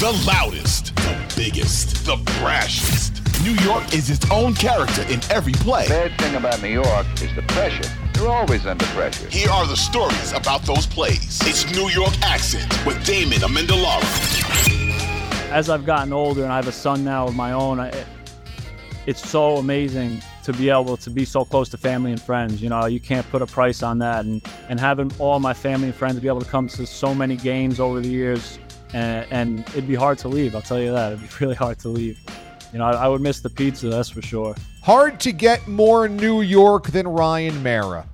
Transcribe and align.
The 0.00 0.10
loudest, 0.26 0.94
the 0.96 1.34
biggest, 1.36 2.04
the 2.04 2.16
brashest. 2.40 3.22
New 3.44 3.54
York 3.64 3.94
is 3.94 4.10
its 4.10 4.28
own 4.28 4.52
character 4.54 5.02
in 5.02 5.20
every 5.30 5.52
play. 5.52 5.84
The 5.84 6.08
bad 6.08 6.20
thing 6.20 6.34
about 6.34 6.60
New 6.60 6.68
York 6.68 7.06
is 7.22 7.32
the 7.36 7.42
pressure. 7.42 7.88
You're 8.16 8.28
always 8.28 8.66
under 8.66 8.84
pressure. 8.86 9.28
Here 9.28 9.48
are 9.48 9.66
the 9.68 9.76
stories 9.76 10.32
about 10.32 10.62
those 10.62 10.84
plays. 10.84 11.40
It's 11.42 11.64
New 11.76 11.88
York 11.90 12.12
Accent 12.22 12.84
with 12.84 13.02
Damon 13.06 13.38
Amendolara. 13.38 14.02
As 15.52 15.70
I've 15.70 15.86
gotten 15.86 16.12
older 16.12 16.42
and 16.42 16.52
I 16.52 16.56
have 16.56 16.68
a 16.68 16.72
son 16.72 17.04
now 17.04 17.28
of 17.28 17.36
my 17.36 17.52
own, 17.52 17.78
I, 17.78 18.04
it's 19.06 19.26
so 19.26 19.58
amazing 19.58 20.20
to 20.42 20.52
be 20.52 20.70
able 20.70 20.96
to 20.96 21.08
be 21.08 21.24
so 21.24 21.44
close 21.44 21.68
to 21.68 21.78
family 21.78 22.10
and 22.10 22.20
friends. 22.20 22.60
You 22.60 22.68
know, 22.68 22.86
you 22.86 22.98
can't 22.98 23.26
put 23.30 23.42
a 23.42 23.46
price 23.46 23.82
on 23.82 24.00
that. 24.00 24.24
And, 24.24 24.44
and 24.68 24.80
having 24.80 25.12
all 25.20 25.38
my 25.38 25.54
family 25.54 25.86
and 25.86 25.96
friends 25.96 26.18
be 26.18 26.28
able 26.28 26.40
to 26.40 26.50
come 26.50 26.66
to 26.68 26.84
so 26.84 27.14
many 27.14 27.36
games 27.36 27.78
over 27.78 28.00
the 28.00 28.08
years, 28.08 28.58
and, 28.94 29.26
and 29.30 29.60
it'd 29.70 29.88
be 29.88 29.94
hard 29.94 30.18
to 30.18 30.28
leave. 30.28 30.54
I'll 30.54 30.62
tell 30.62 30.80
you 30.80 30.92
that. 30.92 31.12
It'd 31.12 31.28
be 31.28 31.34
really 31.40 31.54
hard 31.54 31.78
to 31.80 31.88
leave. 31.88 32.18
You 32.72 32.78
know, 32.78 32.86
I, 32.86 32.92
I 32.92 33.08
would 33.08 33.20
miss 33.20 33.40
the 33.40 33.50
pizza, 33.50 33.88
that's 33.88 34.08
for 34.08 34.22
sure. 34.22 34.54
Hard 34.82 35.20
to 35.20 35.32
get 35.32 35.66
more 35.68 36.08
New 36.08 36.40
York 36.40 36.86
than 36.86 37.06
Ryan 37.06 37.62
Meara. 37.62 38.06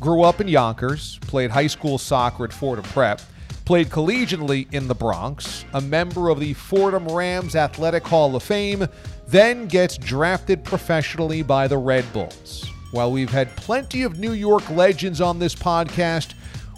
Grew 0.00 0.22
up 0.22 0.40
in 0.40 0.48
Yonkers, 0.48 1.18
played 1.22 1.50
high 1.50 1.66
school 1.66 1.98
soccer 1.98 2.44
at 2.44 2.52
Fordham 2.52 2.84
Prep, 2.84 3.20
played 3.64 3.88
collegiately 3.88 4.72
in 4.72 4.86
the 4.86 4.94
Bronx, 4.94 5.64
a 5.74 5.80
member 5.80 6.28
of 6.28 6.38
the 6.38 6.54
Fordham 6.54 7.06
Rams 7.08 7.56
Athletic 7.56 8.06
Hall 8.06 8.34
of 8.36 8.42
Fame, 8.42 8.86
then 9.26 9.66
gets 9.66 9.98
drafted 9.98 10.64
professionally 10.64 11.42
by 11.42 11.66
the 11.66 11.76
Red 11.76 12.10
Bulls. 12.12 12.70
While 12.92 13.12
we've 13.12 13.30
had 13.30 13.54
plenty 13.56 14.04
of 14.04 14.18
New 14.18 14.32
York 14.32 14.70
legends 14.70 15.20
on 15.20 15.38
this 15.38 15.54
podcast, 15.54 16.34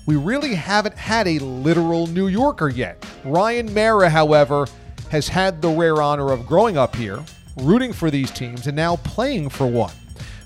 we 0.06 0.16
really 0.16 0.54
haven't 0.54 0.96
had 0.96 1.28
a 1.28 1.38
literal 1.38 2.06
New 2.06 2.26
Yorker 2.26 2.68
yet. 2.68 3.04
Ryan 3.24 3.72
Meara, 3.72 4.08
however, 4.08 4.66
has 5.10 5.28
had 5.28 5.60
the 5.60 5.68
rare 5.68 6.00
honor 6.00 6.32
of 6.32 6.46
growing 6.46 6.76
up 6.76 6.96
here, 6.96 7.22
rooting 7.56 7.92
for 7.92 8.10
these 8.10 8.30
teams, 8.30 8.66
and 8.66 8.76
now 8.76 8.96
playing 8.96 9.48
for 9.48 9.66
one. 9.66 9.92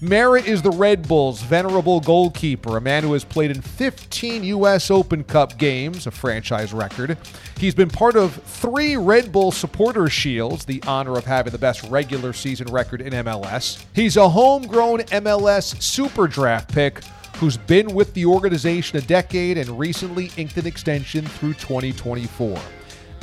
Meara 0.00 0.42
is 0.42 0.60
the 0.60 0.70
Red 0.70 1.08
Bulls' 1.08 1.40
venerable 1.40 2.00
goalkeeper, 2.00 2.76
a 2.76 2.80
man 2.80 3.04
who 3.04 3.14
has 3.14 3.24
played 3.24 3.50
in 3.50 3.62
15 3.62 4.44
U.S. 4.44 4.90
Open 4.90 5.24
Cup 5.24 5.56
games, 5.56 6.06
a 6.06 6.10
franchise 6.10 6.74
record. 6.74 7.16
He's 7.56 7.74
been 7.74 7.88
part 7.88 8.14
of 8.16 8.34
three 8.34 8.96
Red 8.96 9.32
Bull 9.32 9.50
Supporter 9.50 10.10
Shields, 10.10 10.66
the 10.66 10.82
honor 10.86 11.16
of 11.16 11.24
having 11.24 11.52
the 11.52 11.58
best 11.58 11.84
regular 11.84 12.34
season 12.34 12.66
record 12.70 13.00
in 13.00 13.12
MLS. 13.24 13.82
He's 13.94 14.18
a 14.18 14.28
homegrown 14.28 15.00
MLS 15.04 15.80
Super 15.80 16.26
Draft 16.26 16.74
pick 16.74 17.00
who's 17.36 17.56
been 17.56 17.94
with 17.94 18.12
the 18.14 18.24
organization 18.26 18.98
a 18.98 19.02
decade 19.02 19.58
and 19.58 19.78
recently 19.78 20.30
inked 20.36 20.56
an 20.56 20.66
extension 20.66 21.24
through 21.24 21.54
2024. 21.54 22.58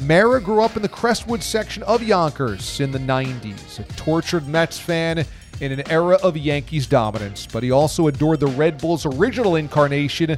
Meara 0.03 0.41
grew 0.41 0.61
up 0.61 0.75
in 0.75 0.81
the 0.81 0.89
Crestwood 0.89 1.43
section 1.43 1.83
of 1.83 2.01
Yonkers 2.01 2.79
in 2.79 2.91
the 2.91 2.99
90s, 2.99 3.79
a 3.79 3.83
tortured 3.93 4.47
Mets 4.47 4.79
fan 4.79 5.25
in 5.59 5.71
an 5.71 5.89
era 5.91 6.17
of 6.23 6.35
Yankees 6.35 6.87
dominance, 6.87 7.45
but 7.45 7.61
he 7.61 7.71
also 7.71 8.07
adored 8.07 8.39
the 8.39 8.47
Red 8.47 8.79
Bulls' 8.79 9.05
original 9.05 9.55
incarnation, 9.55 10.37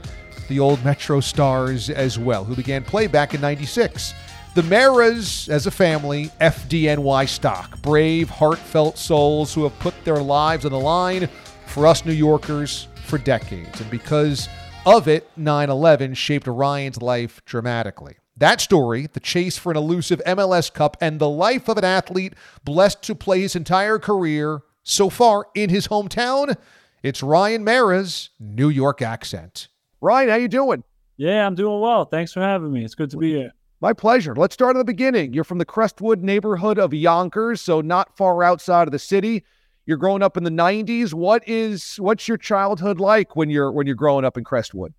the 0.50 0.60
old 0.60 0.80
MetroStars, 0.80 1.90
as 1.90 2.20
well, 2.20 2.44
who 2.44 2.56
began 2.56 2.84
play 2.84 3.08
back 3.08 3.34
in 3.34 3.42
96. 3.42 4.14
The 4.54 4.64
Mearas, 4.64 5.50
as 5.50 5.66
a 5.66 5.72
family, 5.72 6.30
FDNY 6.42 7.28
stock, 7.28 7.82
brave, 7.82 8.30
heartfelt 8.30 8.98
souls 8.98 9.54
who 9.54 9.64
have 9.64 9.80
put 9.80 9.96
their 10.04 10.22
lives 10.22 10.66
on 10.66 10.72
the 10.72 10.80
line 10.80 11.28
for 11.66 11.88
us 11.88 12.06
New 12.06 12.14
Yorkers 12.14 12.88
for 13.13 13.19
decades. 13.19 13.79
And 13.79 13.91
because 13.91 14.50
of 14.88 15.07
it, 15.07 15.29
9 15.38 15.69
11 15.69 16.16
shaped 16.16 16.47
Ryan's 16.47 17.00
life 17.00 17.46
dramatically. 17.46 18.16
That 18.38 18.59
story, 18.59 19.06
the 19.06 19.19
chase 19.19 19.56
for 19.56 19.69
an 19.69 19.78
elusive 19.78 20.19
MLS 20.25 20.74
Cup, 20.74 20.97
and 21.00 21.19
the 21.19 21.29
life 21.29 21.69
of 21.69 21.78
an 21.78 21.84
athlete 21.84 22.34
blessed 22.63 23.03
to 23.03 23.13
play 23.13 23.41
his 23.41 23.56
entire 23.56 24.00
career 24.00 24.63
so 24.81 25.12
far 25.12 25.46
in 25.53 25.69
his 25.69 25.90
hometown, 25.90 26.57
it's 27.03 27.22
Ryan 27.22 27.63
Meara's 27.63 28.31
New 28.40 28.69
York 28.69 29.03
accent. 29.03 29.68
Ryan, 30.01 30.30
how 30.30 30.35
you 30.38 30.47
doing? 30.47 30.84
Yeah, 31.16 31.45
I'm 31.45 31.53
doing 31.53 31.81
well. 31.81 32.06
Thanks 32.06 32.34
for 32.34 32.41
having 32.41 32.74
me. 32.74 32.84
It's 32.84 32.95
good 32.95 33.12
to 33.12 33.18
be 33.18 33.30
here. 33.30 33.51
My 33.80 33.94
pleasure. 33.94 34.34
Let's 34.34 34.56
start 34.56 34.75
at 34.75 34.80
the 34.80 34.85
beginning. 34.85 35.34
You're 35.34 35.44
from 35.44 35.59
the 35.59 35.66
Crestwood 35.66 36.24
neighborhood 36.24 36.80
of 36.80 36.95
Yonkers, 36.95 37.62
so 37.62 37.80
not 37.80 38.18
far 38.18 38.41
outside 38.44 38.88
of 38.88 38.91
the 38.91 38.97
city. 38.97 39.44
You're 39.86 39.98
growing 39.98 40.24
up 40.24 40.38
in 40.38 40.44
the 40.44 40.50
90s. 40.50 41.14
What 41.14 41.48
is 41.48 41.96
what's 41.98 42.28
your 42.28 42.38
childhood 42.38 43.00
like 43.00 43.36
when 43.36 43.50
you're 43.50 43.72
when 43.72 43.86
you're 43.86 43.96
growing 43.96 44.26
up 44.26 44.38
in 44.38 44.44
Crestwood? 44.44 44.94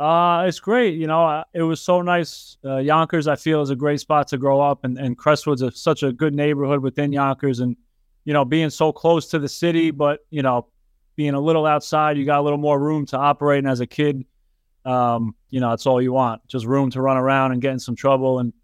Uh, 0.00 0.46
it's 0.46 0.60
great. 0.60 0.94
You 0.94 1.06
know, 1.06 1.44
it 1.52 1.62
was 1.62 1.80
so 1.80 2.00
nice. 2.00 2.56
Uh, 2.64 2.78
Yonkers, 2.78 3.28
I 3.28 3.36
feel, 3.36 3.60
is 3.60 3.68
a 3.68 3.76
great 3.76 4.00
spot 4.00 4.28
to 4.28 4.38
grow 4.38 4.58
up, 4.60 4.84
and, 4.84 4.96
and 4.98 5.18
Crestwood's 5.18 5.60
a, 5.60 5.70
such 5.70 6.02
a 6.02 6.10
good 6.10 6.34
neighborhood 6.34 6.80
within 6.80 7.12
Yonkers. 7.12 7.60
And, 7.60 7.76
you 8.24 8.32
know, 8.32 8.46
being 8.46 8.70
so 8.70 8.92
close 8.92 9.28
to 9.28 9.38
the 9.38 9.48
city, 9.48 9.90
but, 9.90 10.20
you 10.30 10.40
know, 10.40 10.68
being 11.16 11.34
a 11.34 11.40
little 11.40 11.66
outside, 11.66 12.16
you 12.16 12.24
got 12.24 12.40
a 12.40 12.42
little 12.42 12.58
more 12.58 12.80
room 12.80 13.04
to 13.06 13.18
operate. 13.18 13.58
And 13.58 13.68
as 13.68 13.80
a 13.80 13.86
kid, 13.86 14.24
um, 14.86 15.34
you 15.50 15.60
know, 15.60 15.68
that's 15.68 15.84
all 15.84 16.00
you 16.00 16.12
want 16.12 16.46
just 16.48 16.64
room 16.64 16.90
to 16.92 17.02
run 17.02 17.18
around 17.18 17.52
and 17.52 17.60
get 17.60 17.72
in 17.72 17.78
some 17.78 17.94
trouble. 17.94 18.38
And 18.38 18.54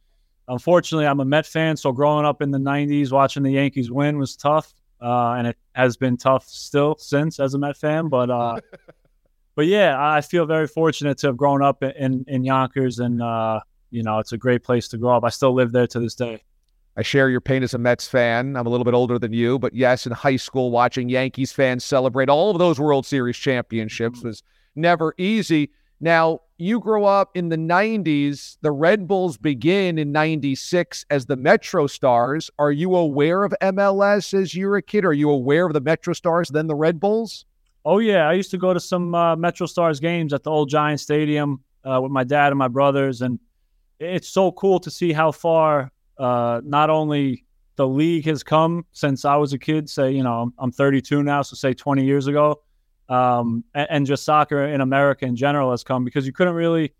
unfortunately, 0.49 1.07
I'm 1.07 1.21
a 1.21 1.25
Met 1.27 1.45
fan. 1.45 1.77
So 1.77 1.93
growing 1.93 2.25
up 2.25 2.41
in 2.41 2.51
the 2.51 2.59
90s, 2.59 3.13
watching 3.13 3.43
the 3.43 3.53
Yankees 3.53 3.91
win 3.91 4.17
was 4.17 4.37
tough. 4.37 4.73
Uh, 5.01 5.33
and 5.33 5.47
it 5.47 5.57
has 5.75 5.97
been 5.97 6.17
tough 6.17 6.49
still 6.49 6.97
since 6.99 7.39
as 7.39 7.55
a 7.55 7.59
Met 7.59 7.77
fan. 7.77 8.09
But, 8.09 8.31
uh, 8.31 8.61
but 9.55 9.67
yeah, 9.67 9.97
I 9.99 10.21
feel 10.21 10.47
very 10.47 10.67
fortunate 10.67 11.19
to 11.19 11.29
have 11.29 11.37
grown 11.37 11.63
up 11.63 11.83
in 11.83 12.25
in 12.29 12.45
Yonkers, 12.45 12.99
and 12.99 13.23
uh, 13.23 13.61
you 13.91 14.03
know, 14.03 14.19
it's 14.19 14.33
a 14.33 14.39
great 14.39 14.63
place 14.63 14.89
to 14.89 14.99
grow 14.99 15.17
up. 15.17 15.25
I 15.25 15.31
still 15.31 15.55
live 15.55 15.73
there 15.73 15.87
to 15.89 16.01
this 16.01 16.15
day. 16.15 16.43
I 16.99 17.03
share 17.03 17.29
your 17.29 17.43
pain 17.43 17.63
as 17.63 17.75
a 17.75 17.79
Mets 17.79 18.09
fan. 18.09 18.57
I'm 18.57 18.67
a 18.67 18.71
little 18.71 18.85
bit 18.85 18.95
older 18.95 19.19
than 19.19 19.33
you, 19.33 19.59
but 19.59 19.75
yes, 19.75 20.07
in 20.07 20.13
high 20.13 20.37
school, 20.37 20.71
watching 20.71 21.11
Yankees 21.11 21.53
fans 21.53 21.85
celebrate 21.85 22.31
all 22.31 22.51
of 22.51 22.59
those 22.59 22.81
World 22.81 23.05
Series 23.05 23.37
championships 23.37 24.23
was 24.23 24.43
never 24.75 25.15
easy. 25.19 25.71
Now, 26.01 26.41
you 26.59 26.81
grow 26.81 27.05
up 27.05 27.31
in 27.35 27.49
the 27.49 27.57
90s. 27.57 28.57
The 28.61 28.73
Red 28.73 29.07
Bulls 29.07 29.37
begin 29.37 29.99
in 29.99 30.13
96 30.13 31.05
as 31.11 31.27
the 31.27 31.37
MetroStars. 31.37 32.51
Are 32.59 32.73
you 32.73 32.95
aware 32.97 33.45
of 33.45 33.55
MLS 33.63 34.35
as 34.35 34.55
you 34.55 34.67
were 34.67 34.77
a 34.77 34.83
kid? 34.83 35.05
Are 35.05 35.13
you 35.13 35.31
aware 35.31 35.67
of 35.67 35.73
the 35.73 35.81
MetroStars, 35.81 36.51
then 36.53 36.67
the 36.67 36.75
Red 36.75 37.01
Bulls? 37.01 37.45
Oh, 37.85 37.99
yeah. 37.99 38.29
I 38.29 38.33
used 38.33 38.51
to 38.51 38.59
go 38.59 38.75
to 38.75 38.81
some 38.81 39.15
uh, 39.15 39.37
Metro 39.37 39.67
Stars 39.67 40.01
games 40.01 40.33
at 40.33 40.43
the 40.43 40.51
old 40.51 40.69
Giant 40.69 41.01
Stadium 41.01 41.63
uh, 41.85 42.01
with 42.03 42.13
my 42.13 42.25
dad 42.25 42.49
and 42.49 42.59
my 42.59 42.69
brothers. 42.69 43.23
And 43.23 43.39
it's 43.99 44.29
so 44.29 44.53
cool 44.53 44.81
to 44.81 44.91
see 44.91 45.13
how 45.13 45.33
far 45.33 45.93
uh, 46.19 46.61
not 46.65 46.91
only 46.91 47.45
the 47.77 47.87
league 47.87 48.25
has 48.25 48.43
come 48.43 48.85
since 48.93 49.25
I 49.25 49.37
was 49.37 49.53
a 49.53 49.59
kid, 49.59 49.89
say, 49.89 50.11
you 50.11 50.23
know, 50.23 50.53
I'm 50.59 50.73
32 50.73 51.23
now, 51.23 51.43
so 51.43 51.55
say 51.55 51.75
20 51.75 52.05
years 52.05 52.27
ago 52.27 52.61
um, 53.09 53.65
and, 53.75 53.87
and, 53.91 54.07
just 54.07 54.25
soccer 54.25 54.67
in 54.67 54.81
America 54.81 55.25
in 55.25 55.37
general 55.37 55.71
has 55.71 55.85
come 55.85 56.05
because 56.05 56.27
you 56.27 56.33
couldn't 56.33 56.55
really 56.55 56.93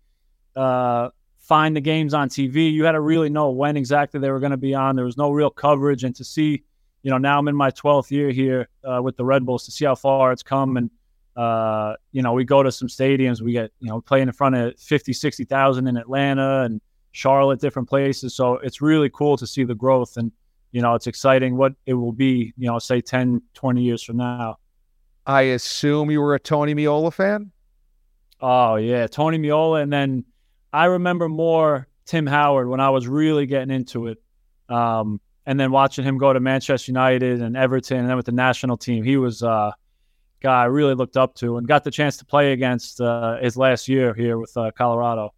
uh, 0.55 1.09
find 1.37 1.75
the 1.75 1.81
games 1.81 2.13
on 2.13 2.29
TV. 2.29 2.71
You 2.71 2.85
had 2.85 2.93
to 2.93 3.01
really 3.01 3.29
know 3.29 3.49
when 3.49 3.75
exactly 3.75 4.19
they 4.19 4.31
were 4.31 4.39
going 4.39 4.51
to 4.51 4.57
be 4.57 4.73
on. 4.73 4.95
There 4.95 5.03
was 5.03 5.17
no 5.17 5.31
real 5.31 5.49
coverage, 5.49 6.05
and 6.05 6.15
to 6.15 6.23
see 6.23 6.63
you 7.07 7.11
know, 7.11 7.17
now 7.17 7.39
I'm 7.39 7.47
in 7.47 7.55
my 7.55 7.71
12th 7.71 8.11
year 8.11 8.31
here 8.31 8.67
uh, 8.83 9.01
with 9.01 9.15
the 9.15 9.23
Red 9.23 9.45
Bulls 9.45 9.63
to 9.63 9.71
see 9.71 9.85
how 9.85 9.95
far 9.95 10.33
it's 10.33 10.43
come. 10.43 10.75
And, 10.75 10.91
uh, 11.37 11.95
you 12.11 12.21
know, 12.21 12.33
we 12.33 12.43
go 12.43 12.61
to 12.63 12.69
some 12.69 12.89
stadiums, 12.89 13.39
we 13.39 13.53
get, 13.53 13.71
you 13.79 13.87
know, 13.87 14.01
playing 14.01 14.27
in 14.27 14.33
front 14.33 14.55
of 14.55 14.77
50, 14.77 15.13
60,000 15.13 15.87
in 15.87 15.95
Atlanta 15.95 16.63
and 16.63 16.81
Charlotte, 17.13 17.61
different 17.61 17.87
places. 17.87 18.35
So 18.35 18.55
it's 18.55 18.81
really 18.81 19.09
cool 19.09 19.37
to 19.37 19.47
see 19.47 19.63
the 19.63 19.73
growth. 19.73 20.17
And, 20.17 20.33
you 20.73 20.81
know, 20.81 20.95
it's 20.95 21.07
exciting 21.07 21.55
what 21.55 21.73
it 21.85 21.93
will 21.93 22.11
be, 22.11 22.53
you 22.57 22.67
know, 22.67 22.77
say 22.77 22.99
10, 22.99 23.41
20 23.53 23.81
years 23.81 24.03
from 24.03 24.17
now. 24.17 24.57
I 25.27 25.41
assume 25.41 26.09
you 26.09 26.21
were 26.21 26.35
a 26.35 26.39
Tony 26.39 26.73
Meola 26.73 27.13
fan? 27.13 27.51
Oh, 28.39 28.75
yeah. 28.75 29.07
Tony 29.07 29.37
Meola. 29.37 29.83
And 29.83 29.91
then 29.91 30.23
I 30.71 30.85
remember 30.85 31.27
more 31.27 31.87
Tim 32.05 32.25
Howard 32.25 32.69
when 32.69 32.79
I 32.79 32.89
was 32.91 33.07
really 33.07 33.45
getting 33.45 33.69
into 33.69 34.07
it. 34.07 34.21
Um, 34.69 35.19
and 35.45 35.59
then 35.59 35.71
watching 35.71 36.05
him 36.05 36.17
go 36.17 36.31
to 36.31 36.39
Manchester 36.39 36.91
United 36.91 37.41
and 37.41 37.57
Everton 37.57 37.99
and 37.99 38.09
then 38.09 38.15
with 38.15 38.25
the 38.25 38.31
national 38.31 38.77
team, 38.77 39.03
he 39.03 39.17
was 39.17 39.41
a 39.41 39.49
uh, 39.49 39.71
guy 40.41 40.61
I 40.61 40.65
really 40.65 40.95
looked 40.95 41.17
up 41.17 41.35
to 41.35 41.57
and 41.57 41.67
got 41.67 41.83
the 41.83 41.91
chance 41.91 42.17
to 42.17 42.25
play 42.25 42.53
against 42.53 43.01
uh, 43.01 43.37
his 43.41 43.57
last 43.57 43.87
year 43.87 44.13
here 44.13 44.37
with 44.37 44.55
uh, 44.55 44.71
Colorado. 44.77 45.33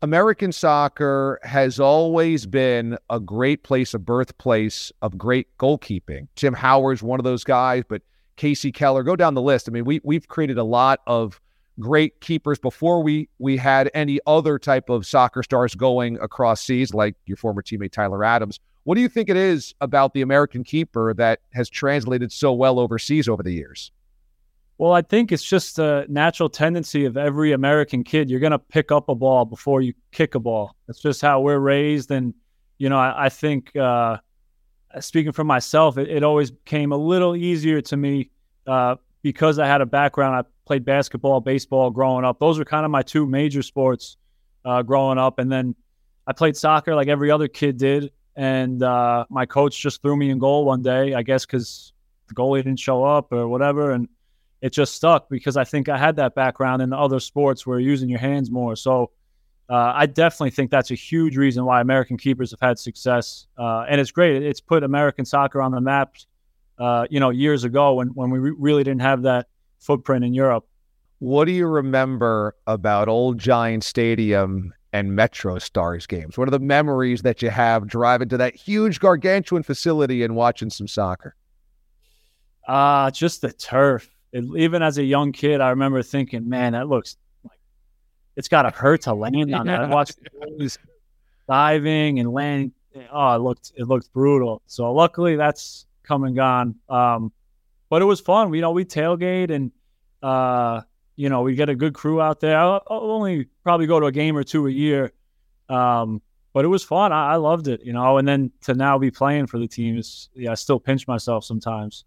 American 0.00 0.52
soccer 0.52 1.38
has 1.42 1.78
always 1.78 2.44
been 2.46 2.98
a 3.08 3.20
great 3.20 3.62
place, 3.62 3.94
a 3.94 3.98
birthplace 3.98 4.90
of 5.00 5.16
great 5.16 5.46
goalkeeping. 5.58 6.28
Tim 6.34 6.54
Howard's 6.54 7.02
one 7.02 7.20
of 7.20 7.24
those 7.24 7.44
guys, 7.44 7.84
but 7.88 8.02
Kasey 8.36 8.72
Keller, 8.72 9.02
go 9.02 9.16
down 9.16 9.34
the 9.34 9.42
list. 9.42 9.68
I 9.68 9.72
mean, 9.72 9.84
we 9.84 10.00
we've 10.04 10.28
created 10.28 10.58
a 10.58 10.64
lot 10.64 11.00
of 11.06 11.40
great 11.80 12.20
keepers 12.20 12.58
before 12.58 13.02
we 13.02 13.28
we 13.38 13.56
had 13.56 13.90
any 13.94 14.20
other 14.26 14.58
type 14.58 14.90
of 14.90 15.06
soccer 15.06 15.42
stars 15.42 15.74
going 15.74 16.18
across 16.20 16.60
seas, 16.60 16.92
like 16.94 17.14
your 17.26 17.36
former 17.36 17.62
teammate 17.62 17.92
Tyler 17.92 18.24
Adams. 18.24 18.60
What 18.84 18.96
do 18.96 19.00
you 19.00 19.08
think 19.08 19.28
it 19.28 19.36
is 19.36 19.74
about 19.80 20.12
the 20.12 20.22
American 20.22 20.64
keeper 20.64 21.14
that 21.14 21.40
has 21.54 21.70
translated 21.70 22.32
so 22.32 22.52
well 22.52 22.78
overseas 22.78 23.28
over 23.28 23.42
the 23.42 23.52
years? 23.52 23.92
Well, 24.78 24.92
I 24.92 25.02
think 25.02 25.30
it's 25.30 25.44
just 25.44 25.78
a 25.78 26.04
natural 26.08 26.48
tendency 26.48 27.04
of 27.04 27.16
every 27.16 27.52
American 27.52 28.02
kid. 28.02 28.28
You're 28.28 28.40
going 28.40 28.52
to 28.52 28.58
pick 28.58 28.90
up 28.90 29.08
a 29.08 29.14
ball 29.14 29.44
before 29.44 29.80
you 29.80 29.92
kick 30.10 30.34
a 30.34 30.40
ball. 30.40 30.74
That's 30.86 31.00
just 31.00 31.22
how 31.22 31.40
we're 31.40 31.60
raised. 31.60 32.10
And, 32.10 32.34
you 32.78 32.88
know, 32.88 32.98
I, 32.98 33.26
I 33.26 33.28
think, 33.28 33.76
uh, 33.76 34.16
speaking 35.00 35.32
for 35.32 35.44
myself, 35.44 35.98
it, 35.98 36.08
it, 36.08 36.22
always 36.22 36.52
came 36.64 36.92
a 36.92 36.96
little 36.96 37.34
easier 37.36 37.80
to 37.80 37.96
me 37.96 38.30
uh, 38.66 38.96
because 39.22 39.58
I 39.58 39.66
had 39.66 39.80
a 39.80 39.86
background. 39.86 40.36
I 40.36 40.48
played 40.66 40.84
basketball, 40.84 41.40
baseball 41.40 41.90
growing 41.90 42.24
up. 42.24 42.38
Those 42.38 42.58
were 42.58 42.64
kind 42.64 42.84
of 42.84 42.90
my 42.90 43.02
two 43.02 43.26
major 43.26 43.62
sports 43.62 44.16
uh, 44.64 44.82
growing 44.82 45.18
up. 45.18 45.38
And 45.38 45.50
then 45.50 45.74
I 46.26 46.32
played 46.32 46.56
soccer 46.56 46.94
like 46.94 47.08
every 47.08 47.30
other 47.30 47.48
kid 47.48 47.76
did 47.76 48.12
and 48.36 48.82
uh, 48.82 49.26
my 49.28 49.46
coach 49.46 49.78
just 49.80 50.00
threw 50.02 50.16
me 50.16 50.30
in 50.30 50.38
goal 50.38 50.64
one 50.64 50.82
day. 50.82 51.14
I 51.14 51.22
guess 51.22 51.44
because 51.44 51.92
the 52.28 52.34
goalie 52.34 52.62
didn't 52.62 52.78
show 52.78 53.04
up 53.04 53.32
or 53.32 53.48
whatever, 53.48 53.90
and 53.92 54.08
it 54.60 54.72
just 54.72 54.94
stuck 54.94 55.28
because 55.28 55.56
I 55.56 55.64
think 55.64 55.88
I 55.88 55.98
had 55.98 56.16
that 56.16 56.34
background 56.34 56.82
in 56.82 56.90
the 56.90 56.96
other 56.96 57.20
sports 57.20 57.66
where 57.66 57.78
you're 57.78 57.90
using 57.90 58.08
your 58.08 58.20
hands 58.20 58.50
more. 58.50 58.76
So 58.76 59.10
uh, 59.68 59.92
I 59.94 60.06
definitely 60.06 60.50
think 60.50 60.70
that's 60.70 60.90
a 60.90 60.94
huge 60.94 61.36
reason 61.36 61.64
why 61.64 61.80
American 61.80 62.16
keepers 62.16 62.50
have 62.50 62.60
had 62.60 62.78
success, 62.78 63.46
uh, 63.58 63.86
and 63.88 64.00
it's 64.00 64.10
great. 64.10 64.42
It's 64.42 64.60
put 64.60 64.82
American 64.82 65.24
soccer 65.24 65.62
on 65.62 65.72
the 65.72 65.80
map. 65.80 66.16
Uh, 66.78 67.06
you 67.10 67.20
know, 67.20 67.30
years 67.30 67.64
ago 67.64 67.94
when 67.94 68.08
when 68.08 68.30
we 68.30 68.38
re- 68.38 68.56
really 68.58 68.82
didn't 68.82 69.02
have 69.02 69.22
that 69.22 69.46
footprint 69.78 70.24
in 70.24 70.34
Europe. 70.34 70.66
What 71.18 71.44
do 71.44 71.52
you 71.52 71.66
remember 71.66 72.56
about 72.66 73.08
Old 73.08 73.38
Giant 73.38 73.84
Stadium 73.84 74.72
and 74.92 75.14
Metro 75.14 75.58
Stars 75.58 76.06
games? 76.06 76.36
What 76.36 76.48
are 76.48 76.50
the 76.50 76.58
memories 76.58 77.22
that 77.22 77.42
you 77.42 77.50
have 77.50 77.86
driving 77.86 78.28
to 78.30 78.36
that 78.38 78.56
huge 78.56 79.00
gargantuan 79.00 79.62
facility 79.62 80.22
and 80.22 80.34
watching 80.34 80.70
some 80.70 80.88
soccer? 80.88 81.36
Uh, 82.66 83.10
just 83.10 83.40
the 83.40 83.52
turf. 83.52 84.10
It, 84.32 84.44
even 84.56 84.82
as 84.82 84.98
a 84.98 85.04
young 85.04 85.32
kid, 85.32 85.60
I 85.60 85.70
remember 85.70 86.02
thinking, 86.02 86.48
man, 86.48 86.72
that 86.72 86.88
looks 86.88 87.16
it's 88.36 88.48
got 88.48 88.62
to 88.62 88.70
hurt 88.70 89.02
to 89.02 89.14
land 89.14 89.54
on 89.54 89.66
that. 89.66 89.82
I 89.82 89.86
watched 89.88 90.18
diving 91.48 92.18
and 92.18 92.32
landing. 92.32 92.72
Oh, 93.10 93.34
it 93.34 93.38
looked 93.38 93.72
it 93.76 93.88
looked 93.88 94.12
brutal. 94.12 94.62
So 94.66 94.92
luckily 94.92 95.36
that's 95.36 95.86
come 96.02 96.24
and 96.24 96.36
gone. 96.36 96.74
Um, 96.88 97.32
but 97.88 98.02
it 98.02 98.06
was 98.06 98.20
fun. 98.20 98.50
We, 98.50 98.58
you 98.58 98.62
know, 98.62 98.70
we 98.70 98.84
tailgate 98.84 99.50
and 99.50 99.70
uh, 100.22 100.82
you 101.16 101.28
know, 101.28 101.42
we 101.42 101.54
get 101.54 101.68
a 101.68 101.74
good 101.74 101.94
crew 101.94 102.20
out 102.20 102.40
there. 102.40 102.58
I'll, 102.58 102.82
I'll 102.88 103.10
only 103.10 103.48
probably 103.64 103.86
go 103.86 104.00
to 104.00 104.06
a 104.06 104.12
game 104.12 104.36
or 104.36 104.44
two 104.44 104.66
a 104.66 104.70
year. 104.70 105.12
Um, 105.68 106.22
but 106.52 106.64
it 106.64 106.68
was 106.68 106.82
fun. 106.82 107.12
I, 107.12 107.32
I, 107.32 107.36
loved 107.36 107.68
it, 107.68 107.82
you 107.82 107.92
know, 107.92 108.18
and 108.18 108.28
then 108.28 108.50
to 108.62 108.74
now 108.74 108.98
be 108.98 109.10
playing 109.10 109.46
for 109.46 109.58
the 109.58 109.66
team 109.66 109.96
is, 109.96 110.28
yeah, 110.34 110.52
I 110.52 110.54
still 110.54 110.78
pinch 110.78 111.06
myself 111.06 111.44
sometimes. 111.44 112.04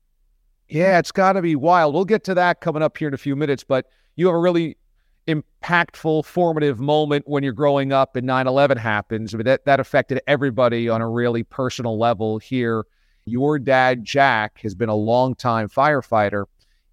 Yeah, 0.68 1.00
it's 1.00 1.12
got 1.12 1.34
to 1.34 1.42
be 1.42 1.56
wild. 1.56 1.94
We'll 1.94 2.06
get 2.06 2.24
to 2.26 2.36
that 2.36 2.62
coming 2.62 2.84
up 2.84 2.98
here 2.98 3.08
in 3.08 3.14
a 3.14 3.18
few 3.18 3.36
minutes, 3.36 3.64
but 3.64 3.88
you 4.16 4.28
have 4.28 4.36
a 4.36 4.40
really 4.40 4.78
impactful, 5.28 6.26
formative 6.26 6.80
moment 6.80 7.28
when 7.28 7.44
you're 7.44 7.54
growing 7.54 7.92
up 7.92 8.16
and 8.16 8.28
9 8.28 8.48
11 8.48 8.78
happens. 8.78 9.34
I 9.34 9.38
mean, 9.38 9.46
that, 9.46 9.66
that 9.66 9.80
affected 9.80 10.22
everybody 10.28 10.90
on 10.90 11.02
a 11.02 11.10
really 11.10 11.44
personal 11.44 11.98
level 11.98 12.38
here. 12.38 12.86
Your 13.26 13.58
dad, 13.58 14.04
Jack, 14.04 14.60
has 14.62 14.76
been 14.76 14.90
a 14.90 14.96
long-time 14.96 15.68
firefighter 15.68 16.46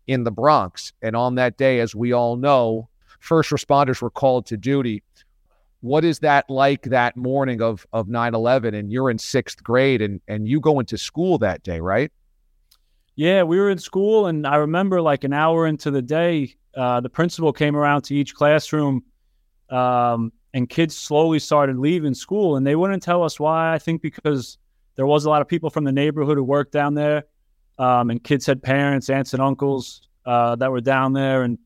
in 0.06 0.24
the 0.24 0.30
Bronx. 0.30 0.92
And 1.02 1.14
on 1.14 1.34
that 1.36 1.56
day, 1.56 1.80
as 1.80 1.94
we 1.94 2.12
all 2.12 2.36
know, 2.36 2.88
first 3.20 3.50
responders 3.50 4.00
were 4.00 4.10
called 4.10 4.46
to 4.46 4.56
duty. 4.56 5.02
What 5.80 6.04
is 6.04 6.20
that 6.20 6.48
like 6.48 6.84
that 6.84 7.16
morning 7.16 7.60
of 7.60 7.86
of 7.92 8.06
9/11 8.06 8.74
and 8.74 8.92
you're 8.92 9.10
in 9.10 9.18
6th 9.18 9.62
grade 9.62 10.00
and 10.00 10.20
and 10.28 10.46
you 10.46 10.60
go 10.60 10.78
into 10.78 10.96
school 10.96 11.38
that 11.38 11.62
day, 11.64 11.80
right? 11.80 12.12
Yeah, 13.16 13.42
we 13.42 13.58
were 13.58 13.68
in 13.68 13.78
school 13.78 14.26
and 14.26 14.46
I 14.46 14.56
remember 14.56 15.02
like 15.02 15.24
an 15.24 15.32
hour 15.32 15.66
into 15.66 15.90
the 15.90 16.00
day, 16.02 16.54
uh, 16.76 17.00
the 17.00 17.08
principal 17.08 17.52
came 17.52 17.76
around 17.76 18.02
to 18.02 18.14
each 18.14 18.34
classroom 18.34 19.04
um, 19.70 20.32
and 20.54 20.68
kids 20.68 20.96
slowly 20.96 21.38
started 21.38 21.78
leaving 21.78 22.14
school 22.14 22.56
and 22.56 22.66
they 22.66 22.76
wouldn't 22.76 23.02
tell 23.02 23.22
us 23.22 23.38
why. 23.38 23.72
I 23.72 23.78
think 23.78 24.02
because 24.02 24.58
there 24.96 25.06
was 25.06 25.24
a 25.24 25.30
lot 25.30 25.42
of 25.42 25.48
people 25.48 25.70
from 25.70 25.84
the 25.84 25.92
neighborhood 25.92 26.36
who 26.36 26.44
worked 26.44 26.72
down 26.72 26.94
there 26.94 27.24
um, 27.78 28.10
and 28.10 28.22
kids 28.22 28.46
had 28.46 28.62
parents, 28.62 29.10
aunts, 29.10 29.32
and 29.32 29.42
uncles 29.42 30.08
uh, 30.26 30.56
that 30.56 30.70
were 30.70 30.80
down 30.80 31.12
there. 31.12 31.42
And 31.42 31.58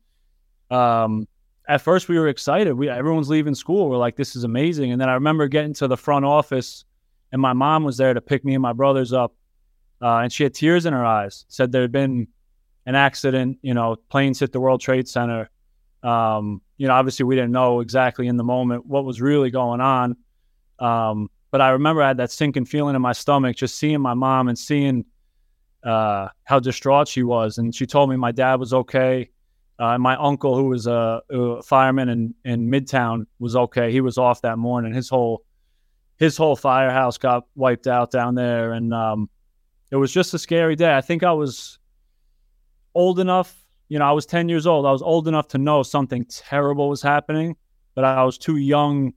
um, 0.71 1.29
at 1.69 1.81
first, 1.81 2.09
we 2.09 2.19
were 2.19 2.29
excited. 2.29 2.75
We 2.75 2.89
everyone's 2.89 3.29
leaving 3.29 3.55
school. 3.55 3.89
We're 3.91 3.97
like, 3.97 4.17
"This 4.17 4.37
is 4.37 4.45
amazing!" 4.45 4.93
And 4.93 5.01
then 5.01 5.09
I 5.09 5.15
remember 5.15 5.49
getting 5.49 5.75
to 5.75 5.89
the 5.89 5.97
front 5.97 6.25
office, 6.25 6.85
and 7.33 7.43
my 7.43 7.53
mom 7.53 7.85
was 7.85 7.97
there 7.97 8.15
to 8.15 8.21
pick 8.21 8.45
me 8.45 8.55
and 8.55 8.63
my 8.63 8.73
brothers 8.73 9.13
up, 9.13 9.35
uh, 10.01 10.19
and 10.19 10.33
she 10.33 10.45
had 10.45 10.55
tears 10.55 10.87
in 10.87 10.93
her 10.93 11.05
eyes. 11.05 11.45
Said 11.49 11.73
there 11.73 11.83
had 11.83 11.93
been 11.93 12.29
an 12.87 12.95
accident. 12.95 13.59
You 13.63 13.75
know, 13.75 13.97
planes 14.09 14.41
hit 14.41 14.53
the 14.53 14.61
World 14.61 14.81
Trade 14.81 15.09
Center. 15.09 15.51
Um, 16.03 16.63
you 16.79 16.87
know, 16.87 16.95
obviously, 16.95 17.25
we 17.25 17.35
didn't 17.35 17.53
know 17.53 17.81
exactly 17.81 18.29
in 18.29 18.37
the 18.37 18.45
moment 18.45 18.87
what 18.87 19.05
was 19.05 19.21
really 19.21 19.51
going 19.51 19.81
on. 19.81 20.17
Um, 20.79 21.31
but 21.51 21.61
I 21.61 21.71
remember 21.71 22.03
I 22.03 22.09
had 22.09 22.19
that 22.19 22.31
sinking 22.31 22.67
feeling 22.67 22.97
in 22.97 23.03
my 23.03 23.13
stomach, 23.13 23.57
just 23.57 23.77
seeing 23.77 24.01
my 24.01 24.15
mom 24.15 24.49
and 24.49 24.59
seeing 24.59 25.05
uh, 25.83 26.29
how 26.45 26.59
distraught 26.59 27.09
she 27.09 27.23
was. 27.23 27.59
And 27.59 27.75
she 27.75 27.87
told 27.87 28.11
me 28.11 28.17
my 28.17 28.33
dad 28.33 28.57
was 28.57 28.73
okay. 28.73 29.31
Uh, 29.79 29.99
my 29.99 30.17
uncle, 30.17 30.57
who 30.57 30.65
was 30.65 30.87
a, 30.87 31.21
a, 31.31 31.63
fireman 31.63 32.09
in, 32.09 32.35
in 32.45 32.71
Midtown, 32.71 33.27
was 33.39 33.55
okay. 33.57 33.93
He 33.93 34.01
was 34.01 34.17
off 34.19 34.43
that 34.43 34.59
morning. 34.59 34.93
His 34.93 35.09
whole 35.09 35.45
his 36.19 36.37
whole 36.37 36.57
firehouse 36.57 37.19
got 37.19 37.45
wiped 37.55 37.87
out 37.87 38.11
down 38.11 38.35
there, 38.35 38.73
and 38.73 38.95
um, 38.95 39.29
it 39.91 39.97
was 39.97 40.11
just 40.11 40.33
a 40.33 40.39
scary 40.39 40.75
day. 40.75 40.97
I 40.97 41.03
think 41.03 41.23
I 41.23 41.33
was 41.33 41.79
old 42.97 43.21
enough. 43.21 43.55
You 43.89 43.99
know, 44.01 44.05
I 44.05 44.13
was 44.13 44.27
ten 44.27 44.49
years 44.49 44.67
old. 44.67 44.87
I 44.87 44.93
was 44.93 45.03
old 45.03 45.29
enough 45.29 45.49
to 45.49 45.59
know 45.59 45.83
something 45.83 46.25
terrible 46.25 46.89
was 46.89 47.03
happening, 47.03 47.57
but 47.95 48.05
I 48.05 48.25
was 48.25 48.39
too 48.39 48.57
young 48.57 49.13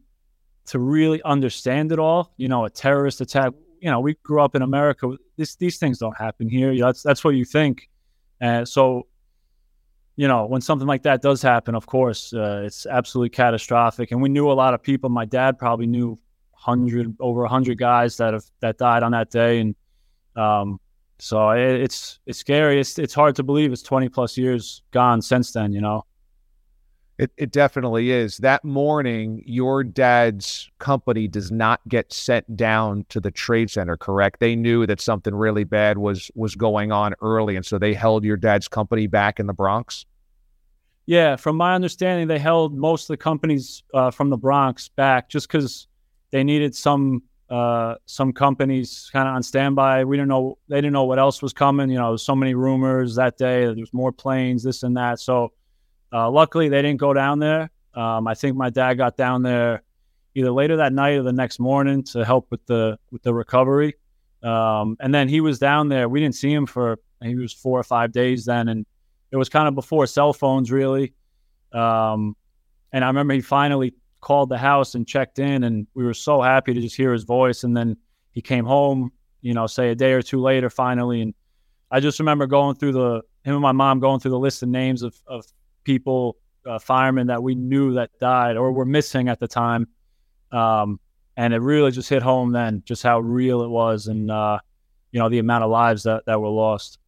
to 0.67 0.77
really 0.77 1.21
understand 1.23 1.91
it 1.91 1.97
all. 1.97 2.33
You 2.37 2.49
know, 2.49 2.65
a 2.65 2.69
terrorist 2.69 3.21
attack 3.21 3.53
you 3.81 3.89
know, 3.89 3.99
we 3.99 4.15
grew 4.23 4.41
up 4.41 4.55
in 4.55 4.61
America. 4.61 5.15
This, 5.37 5.55
these 5.55 5.77
things 5.77 5.97
don't 5.97 6.17
happen 6.17 6.49
here. 6.49 6.71
You 6.71 6.81
know, 6.81 6.87
that's 6.87 7.03
that's 7.03 7.23
what 7.23 7.35
you 7.35 7.45
think. 7.45 7.89
And 8.41 8.67
so, 8.67 9.07
you 10.15 10.27
know, 10.27 10.45
when 10.45 10.61
something 10.61 10.87
like 10.87 11.03
that 11.03 11.21
does 11.21 11.41
happen, 11.41 11.75
of 11.75 11.85
course, 11.85 12.33
uh, 12.33 12.61
it's 12.65 12.85
absolutely 12.85 13.29
catastrophic. 13.29 14.11
And 14.11 14.21
we 14.21 14.29
knew 14.29 14.51
a 14.51 14.53
lot 14.53 14.73
of 14.73 14.83
people. 14.83 15.09
My 15.09 15.25
dad 15.25 15.57
probably 15.57 15.87
knew 15.87 16.17
hundred 16.53 17.15
over 17.19 17.45
hundred 17.45 17.77
guys 17.77 18.17
that 18.17 18.33
have 18.33 18.43
that 18.59 18.77
died 18.77 19.03
on 19.03 19.11
that 19.13 19.29
day, 19.29 19.59
and 19.59 19.75
um, 20.35 20.79
so 21.19 21.49
it, 21.51 21.81
it's 21.81 22.19
it's 22.25 22.39
scary. 22.39 22.79
It's 22.79 22.97
it's 22.97 23.13
hard 23.13 23.35
to 23.35 23.43
believe 23.43 23.71
it's 23.71 23.83
twenty 23.83 24.09
plus 24.09 24.37
years 24.37 24.81
gone 24.91 25.21
since 25.21 25.51
then. 25.51 25.73
You 25.73 25.81
know. 25.81 26.05
It, 27.17 27.31
it 27.35 27.51
definitely 27.51 28.11
is. 28.11 28.37
That 28.37 28.63
morning, 28.63 29.43
your 29.45 29.83
dad's 29.83 30.69
company 30.79 31.27
does 31.27 31.51
not 31.51 31.81
get 31.89 32.13
sent 32.13 32.55
down 32.55 33.05
to 33.09 33.19
the 33.19 33.29
trade 33.29 33.69
center, 33.69 33.97
correct? 33.97 34.39
They 34.39 34.55
knew 34.55 34.85
that 34.85 35.01
something 35.01 35.35
really 35.35 35.65
bad 35.65 35.97
was 35.97 36.31
was 36.33 36.55
going 36.55 36.93
on 36.93 37.13
early, 37.21 37.57
and 37.57 37.65
so 37.65 37.77
they 37.77 37.93
held 37.93 38.23
your 38.23 38.37
dad's 38.37 38.69
company 38.69 39.07
back 39.07 39.37
in 39.37 39.47
the 39.47 39.53
Bronx. 39.53 40.05
Yeah, 41.07 41.35
from 41.35 41.57
my 41.57 41.75
understanding, 41.75 42.29
they 42.29 42.39
held 42.39 42.73
most 42.77 43.03
of 43.03 43.07
the 43.07 43.17
companies 43.17 43.83
uh, 43.93 44.11
from 44.11 44.29
the 44.29 44.37
Bronx 44.37 44.87
back 44.87 45.27
just 45.27 45.49
because 45.49 45.87
they 46.31 46.45
needed 46.45 46.73
some 46.73 47.23
uh, 47.49 47.95
some 48.05 48.31
companies 48.31 49.09
kind 49.11 49.27
of 49.27 49.35
on 49.35 49.43
standby. 49.43 50.05
We 50.05 50.17
didn't 50.17 50.29
know 50.29 50.57
they 50.67 50.77
didn't 50.77 50.93
know 50.93 51.05
what 51.05 51.19
else 51.19 51.41
was 51.41 51.53
coming. 51.53 51.89
You 51.89 51.97
know, 51.97 52.15
so 52.15 52.35
many 52.35 52.53
rumors 52.53 53.15
that 53.15 53.37
day. 53.37 53.65
There 53.65 53.75
was 53.75 53.93
more 53.93 54.11
planes, 54.11 54.63
this 54.63 54.83
and 54.83 54.95
that. 54.97 55.19
So 55.19 55.53
uh, 56.13 56.29
luckily, 56.29 56.69
they 56.69 56.81
didn't 56.81 56.99
go 56.99 57.13
down 57.13 57.39
there. 57.39 57.71
Um, 57.93 58.27
I 58.27 58.35
think 58.35 58.55
my 58.55 58.69
dad 58.69 58.95
got 58.95 59.17
down 59.17 59.41
there 59.41 59.83
either 60.35 60.51
later 60.51 60.77
that 60.77 60.93
night 60.93 61.17
or 61.17 61.23
the 61.23 61.33
next 61.33 61.59
morning 61.59 62.03
to 62.03 62.23
help 62.23 62.47
with 62.51 62.65
the 62.67 62.99
with 63.11 63.23
the 63.23 63.33
recovery. 63.33 63.95
Um, 64.43 64.95
and 64.99 65.13
then 65.13 65.27
he 65.27 65.41
was 65.41 65.59
down 65.59 65.89
there. 65.89 66.07
We 66.07 66.19
didn't 66.19 66.35
see 66.35 66.53
him 66.53 66.65
for 66.65 66.99
he 67.21 67.35
was 67.35 67.51
four 67.51 67.79
or 67.79 67.83
five 67.83 68.11
days 68.11 68.45
then, 68.45 68.69
and 68.69 68.85
it 69.31 69.37
was 69.37 69.49
kind 69.49 69.67
of 69.67 69.75
before 69.75 70.05
cell 70.07 70.33
phones 70.33 70.71
really. 70.71 71.13
Um, 71.73 72.35
and 72.91 73.03
I 73.03 73.07
remember 73.07 73.33
he 73.33 73.41
finally 73.41 73.93
called 74.21 74.49
the 74.49 74.57
house 74.57 74.95
and 74.95 75.07
checked 75.07 75.39
in, 75.39 75.63
and 75.63 75.87
we 75.93 76.03
were 76.03 76.13
so 76.13 76.41
happy 76.41 76.73
to 76.73 76.81
just 76.81 76.95
hear 76.95 77.13
his 77.13 77.23
voice. 77.23 77.63
And 77.63 77.75
then 77.75 77.97
he 78.31 78.41
came 78.41 78.65
home, 78.65 79.11
you 79.41 79.53
know, 79.53 79.67
say 79.67 79.89
a 79.89 79.95
day 79.95 80.13
or 80.13 80.21
two 80.21 80.41
later, 80.41 80.69
finally. 80.69 81.21
And 81.21 81.33
I 81.91 81.99
just 81.99 82.19
remember 82.19 82.47
going 82.47 82.75
through 82.75 82.93
the 82.93 83.21
him 83.43 83.53
and 83.55 83.61
my 83.61 83.71
mom 83.71 83.99
going 83.99 84.19
through 84.19 84.31
the 84.31 84.39
list 84.39 84.63
of 84.63 84.69
names 84.69 85.01
of 85.01 85.15
of 85.25 85.45
people, 85.83 86.37
uh, 86.65 86.79
firemen 86.79 87.27
that 87.27 87.41
we 87.41 87.55
knew 87.55 87.93
that 87.93 88.11
died 88.19 88.57
or 88.57 88.71
were 88.71 88.85
missing 88.85 89.29
at 89.29 89.39
the 89.39 89.47
time. 89.47 89.87
Um, 90.51 90.99
and 91.37 91.53
it 91.53 91.61
really 91.61 91.91
just 91.91 92.09
hit 92.09 92.21
home 92.21 92.51
then, 92.51 92.83
just 92.85 93.01
how 93.01 93.21
real 93.21 93.61
it 93.61 93.69
was, 93.69 94.07
and 94.07 94.29
uh, 94.29 94.59
you 95.11 95.19
know 95.19 95.29
the 95.29 95.39
amount 95.39 95.63
of 95.63 95.69
lives 95.69 96.03
that 96.03 96.25
that 96.25 96.41
were 96.41 96.49
lost. 96.49 96.99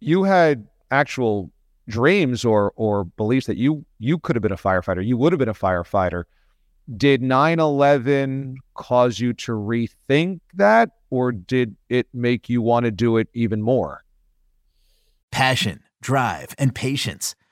You 0.00 0.24
had 0.24 0.66
actual 0.90 1.51
dreams 1.88 2.44
or 2.44 2.72
or 2.76 3.04
beliefs 3.04 3.46
that 3.46 3.56
you 3.56 3.84
you 3.98 4.18
could 4.18 4.36
have 4.36 4.42
been 4.42 4.52
a 4.52 4.56
firefighter, 4.56 5.04
you 5.04 5.16
would 5.16 5.32
have 5.32 5.38
been 5.38 5.48
a 5.48 5.54
firefighter. 5.54 6.24
Did 6.96 7.22
9/11 7.22 8.56
cause 8.74 9.20
you 9.20 9.32
to 9.34 9.52
rethink 9.52 10.40
that 10.54 10.90
or 11.10 11.32
did 11.32 11.76
it 11.88 12.08
make 12.12 12.48
you 12.48 12.62
want 12.62 12.84
to 12.84 12.90
do 12.90 13.16
it 13.16 13.28
even 13.34 13.62
more? 13.62 14.04
Passion, 15.30 15.80
drive, 16.00 16.54
and 16.58 16.74
patience. 16.74 17.34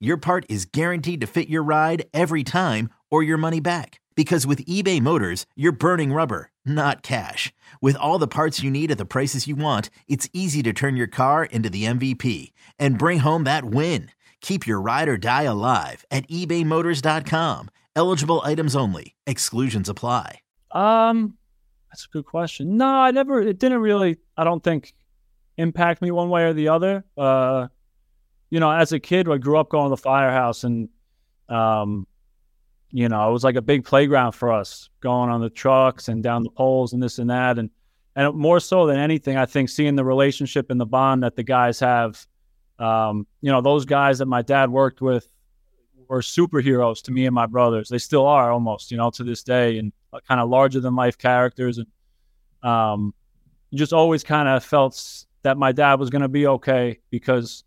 your 0.00 0.16
part 0.16 0.44
is 0.48 0.66
guaranteed 0.66 1.20
to 1.20 1.26
fit 1.26 1.48
your 1.48 1.62
ride 1.62 2.04
every 2.12 2.44
time 2.44 2.90
or 3.10 3.22
your 3.22 3.38
money 3.38 3.60
back. 3.60 4.00
Because 4.14 4.46
with 4.46 4.64
eBay 4.64 5.00
Motors, 5.00 5.46
you're 5.54 5.72
burning 5.72 6.12
rubber, 6.12 6.50
not 6.64 7.02
cash. 7.02 7.52
With 7.80 7.96
all 7.96 8.18
the 8.18 8.26
parts 8.26 8.62
you 8.62 8.70
need 8.70 8.90
at 8.90 8.98
the 8.98 9.04
prices 9.04 9.46
you 9.46 9.56
want, 9.56 9.90
it's 10.08 10.28
easy 10.32 10.62
to 10.62 10.72
turn 10.72 10.96
your 10.96 11.06
car 11.06 11.44
into 11.44 11.68
the 11.70 11.84
MVP 11.84 12.52
and 12.78 12.98
bring 12.98 13.20
home 13.20 13.44
that 13.44 13.64
win. 13.64 14.10
Keep 14.40 14.66
your 14.66 14.80
ride 14.80 15.08
or 15.08 15.16
die 15.16 15.42
alive 15.42 16.04
at 16.10 16.28
ebaymotors.com. 16.28 17.70
Eligible 17.94 18.42
items 18.44 18.76
only. 18.76 19.16
Exclusions 19.26 19.88
apply. 19.88 20.40
Um, 20.72 21.36
that's 21.90 22.04
a 22.04 22.08
good 22.08 22.26
question. 22.26 22.76
No, 22.76 22.86
I 22.86 23.10
never. 23.10 23.40
It 23.40 23.58
didn't 23.58 23.80
really. 23.80 24.18
I 24.36 24.44
don't 24.44 24.62
think 24.62 24.94
impact 25.56 26.02
me 26.02 26.10
one 26.10 26.28
way 26.28 26.44
or 26.44 26.52
the 26.52 26.68
other. 26.68 27.04
Uh, 27.16 27.68
you 28.50 28.60
know, 28.60 28.70
as 28.70 28.92
a 28.92 29.00
kid, 29.00 29.28
I 29.28 29.38
grew 29.38 29.58
up 29.58 29.70
going 29.70 29.86
to 29.86 29.90
the 29.90 29.96
firehouse, 29.96 30.64
and 30.64 30.88
um, 31.48 32.06
you 32.90 33.08
know, 33.08 33.28
it 33.28 33.32
was 33.32 33.44
like 33.44 33.56
a 33.56 33.62
big 33.62 33.84
playground 33.84 34.32
for 34.32 34.52
us, 34.52 34.88
going 35.00 35.30
on 35.30 35.40
the 35.40 35.50
trucks 35.50 36.08
and 36.08 36.22
down 36.22 36.42
the 36.42 36.50
poles 36.50 36.92
and 36.92 37.02
this 37.02 37.18
and 37.18 37.30
that, 37.30 37.58
and 37.58 37.70
and 38.14 38.34
more 38.34 38.60
so 38.60 38.86
than 38.86 38.96
anything, 38.98 39.36
I 39.36 39.46
think 39.46 39.68
seeing 39.68 39.94
the 39.94 40.04
relationship 40.04 40.70
and 40.70 40.80
the 40.80 40.86
bond 40.86 41.22
that 41.22 41.36
the 41.36 41.42
guys 41.42 41.80
have. 41.80 42.26
Um, 42.78 43.26
you 43.40 43.50
know, 43.50 43.62
those 43.62 43.86
guys 43.86 44.18
that 44.18 44.26
my 44.26 44.42
dad 44.42 44.70
worked 44.70 45.00
with 45.00 45.26
were 46.08 46.20
superheroes 46.20 47.02
to 47.02 47.10
me 47.10 47.26
and 47.26 47.34
my 47.34 47.46
brothers. 47.46 47.88
They 47.88 47.98
still 47.98 48.26
are 48.26 48.52
almost, 48.52 48.90
you 48.90 48.96
know, 48.96 49.10
to 49.10 49.24
this 49.24 49.42
day, 49.42 49.78
and 49.78 49.92
kind 50.28 50.40
of 50.40 50.48
larger 50.48 50.80
than 50.80 50.94
life 50.94 51.18
characters. 51.18 51.78
And 51.78 51.86
um, 52.70 53.14
just 53.74 53.92
always 53.92 54.24
kind 54.24 54.48
of 54.48 54.64
felt 54.64 55.24
that 55.42 55.58
my 55.58 55.72
dad 55.72 56.00
was 56.00 56.10
going 56.10 56.22
to 56.22 56.28
be 56.28 56.46
okay 56.46 56.98
because 57.10 57.64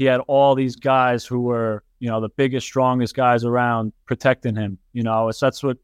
he 0.00 0.06
had 0.06 0.20
all 0.28 0.54
these 0.54 0.76
guys 0.76 1.26
who 1.26 1.42
were, 1.42 1.84
you 1.98 2.08
know, 2.08 2.22
the 2.22 2.30
biggest, 2.30 2.66
strongest 2.66 3.14
guys 3.14 3.44
around 3.44 3.92
protecting 4.06 4.56
him. 4.56 4.78
You 4.94 5.02
know, 5.02 5.28
it's, 5.28 5.38
that's 5.38 5.62
what 5.62 5.76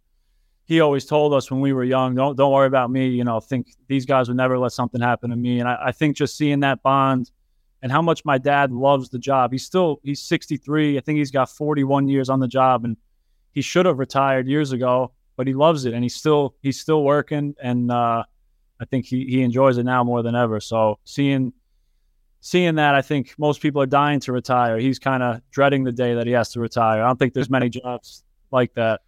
he 0.65 0.81
always 0.81 1.05
told 1.05 1.35
us 1.35 1.51
when 1.51 1.61
we 1.61 1.75
were 1.75 1.85
young. 1.85 2.15
Don't 2.15 2.35
don't 2.35 2.51
worry 2.51 2.67
about 2.67 2.91
me. 2.91 3.09
You 3.09 3.25
know, 3.25 3.41
think 3.41 3.67
these 3.89 4.07
guys 4.07 4.29
would 4.29 4.39
never 4.39 4.59
let 4.59 4.73
something 4.73 5.03
happen 5.03 5.29
to 5.29 5.37
me. 5.37 5.61
And 5.61 5.69
I, 5.69 5.77
I 5.89 5.93
think 5.93 6.17
just 6.17 6.35
seeing 6.35 6.61
that 6.61 6.83
bond 6.83 7.31
and 7.83 7.93
how 7.93 8.01
much 8.01 8.25
my 8.25 8.39
dad 8.39 8.73
loves 8.73 9.11
the 9.11 9.19
job. 9.19 9.53
He's 9.53 9.67
still 9.67 10.01
he's 10.03 10.23
63. 10.23 10.97
I 10.97 11.01
think 11.03 11.19
he's 11.19 11.31
got 11.31 11.51
41 11.51 12.09
years 12.09 12.31
on 12.31 12.41
the 12.41 12.49
job, 12.49 12.87
and 12.87 12.97
he 13.53 13.61
should 13.61 13.85
have 13.85 13.99
retired 13.99 14.49
years 14.49 14.73
ago 14.73 15.13
but 15.37 15.47
he 15.47 15.53
loves 15.53 15.85
it 15.85 15.93
and 15.93 16.03
he's 16.03 16.17
still 16.17 16.55
he's 16.63 16.81
still 16.81 17.05
working 17.05 17.55
and 17.63 17.93
uh, 17.93 18.25
I 18.81 18.85
think 18.87 19.05
he, 19.05 19.27
he 19.27 19.43
enjoys 19.43 19.77
it 19.79 19.85
now 19.85 20.03
more 20.03 20.23
than 20.23 20.35
ever. 20.35 20.61
So 20.61 20.99
seeing 21.05 21.53
seeing 22.41 22.77
that, 22.77 22.95
I 22.95 23.03
think 23.03 23.35
most 23.39 23.61
people 23.61 23.83
are 23.83 23.87
dying 23.87 24.21
to 24.21 24.33
retire. 24.33 24.79
He's 24.79 24.99
kind 24.99 25.23
of 25.23 25.41
dreading 25.51 25.85
the 25.85 25.93
day 25.93 26.15
that 26.15 26.27
he 26.27 26.33
has 26.33 26.51
to 26.53 26.61
retire. 26.61 27.03
I 27.03 27.07
don't 27.07 27.19
think 27.19 27.35
there's 27.35 27.51
many 27.51 27.69
jobs 27.71 28.25
like 28.51 28.75
that. 28.75 29.01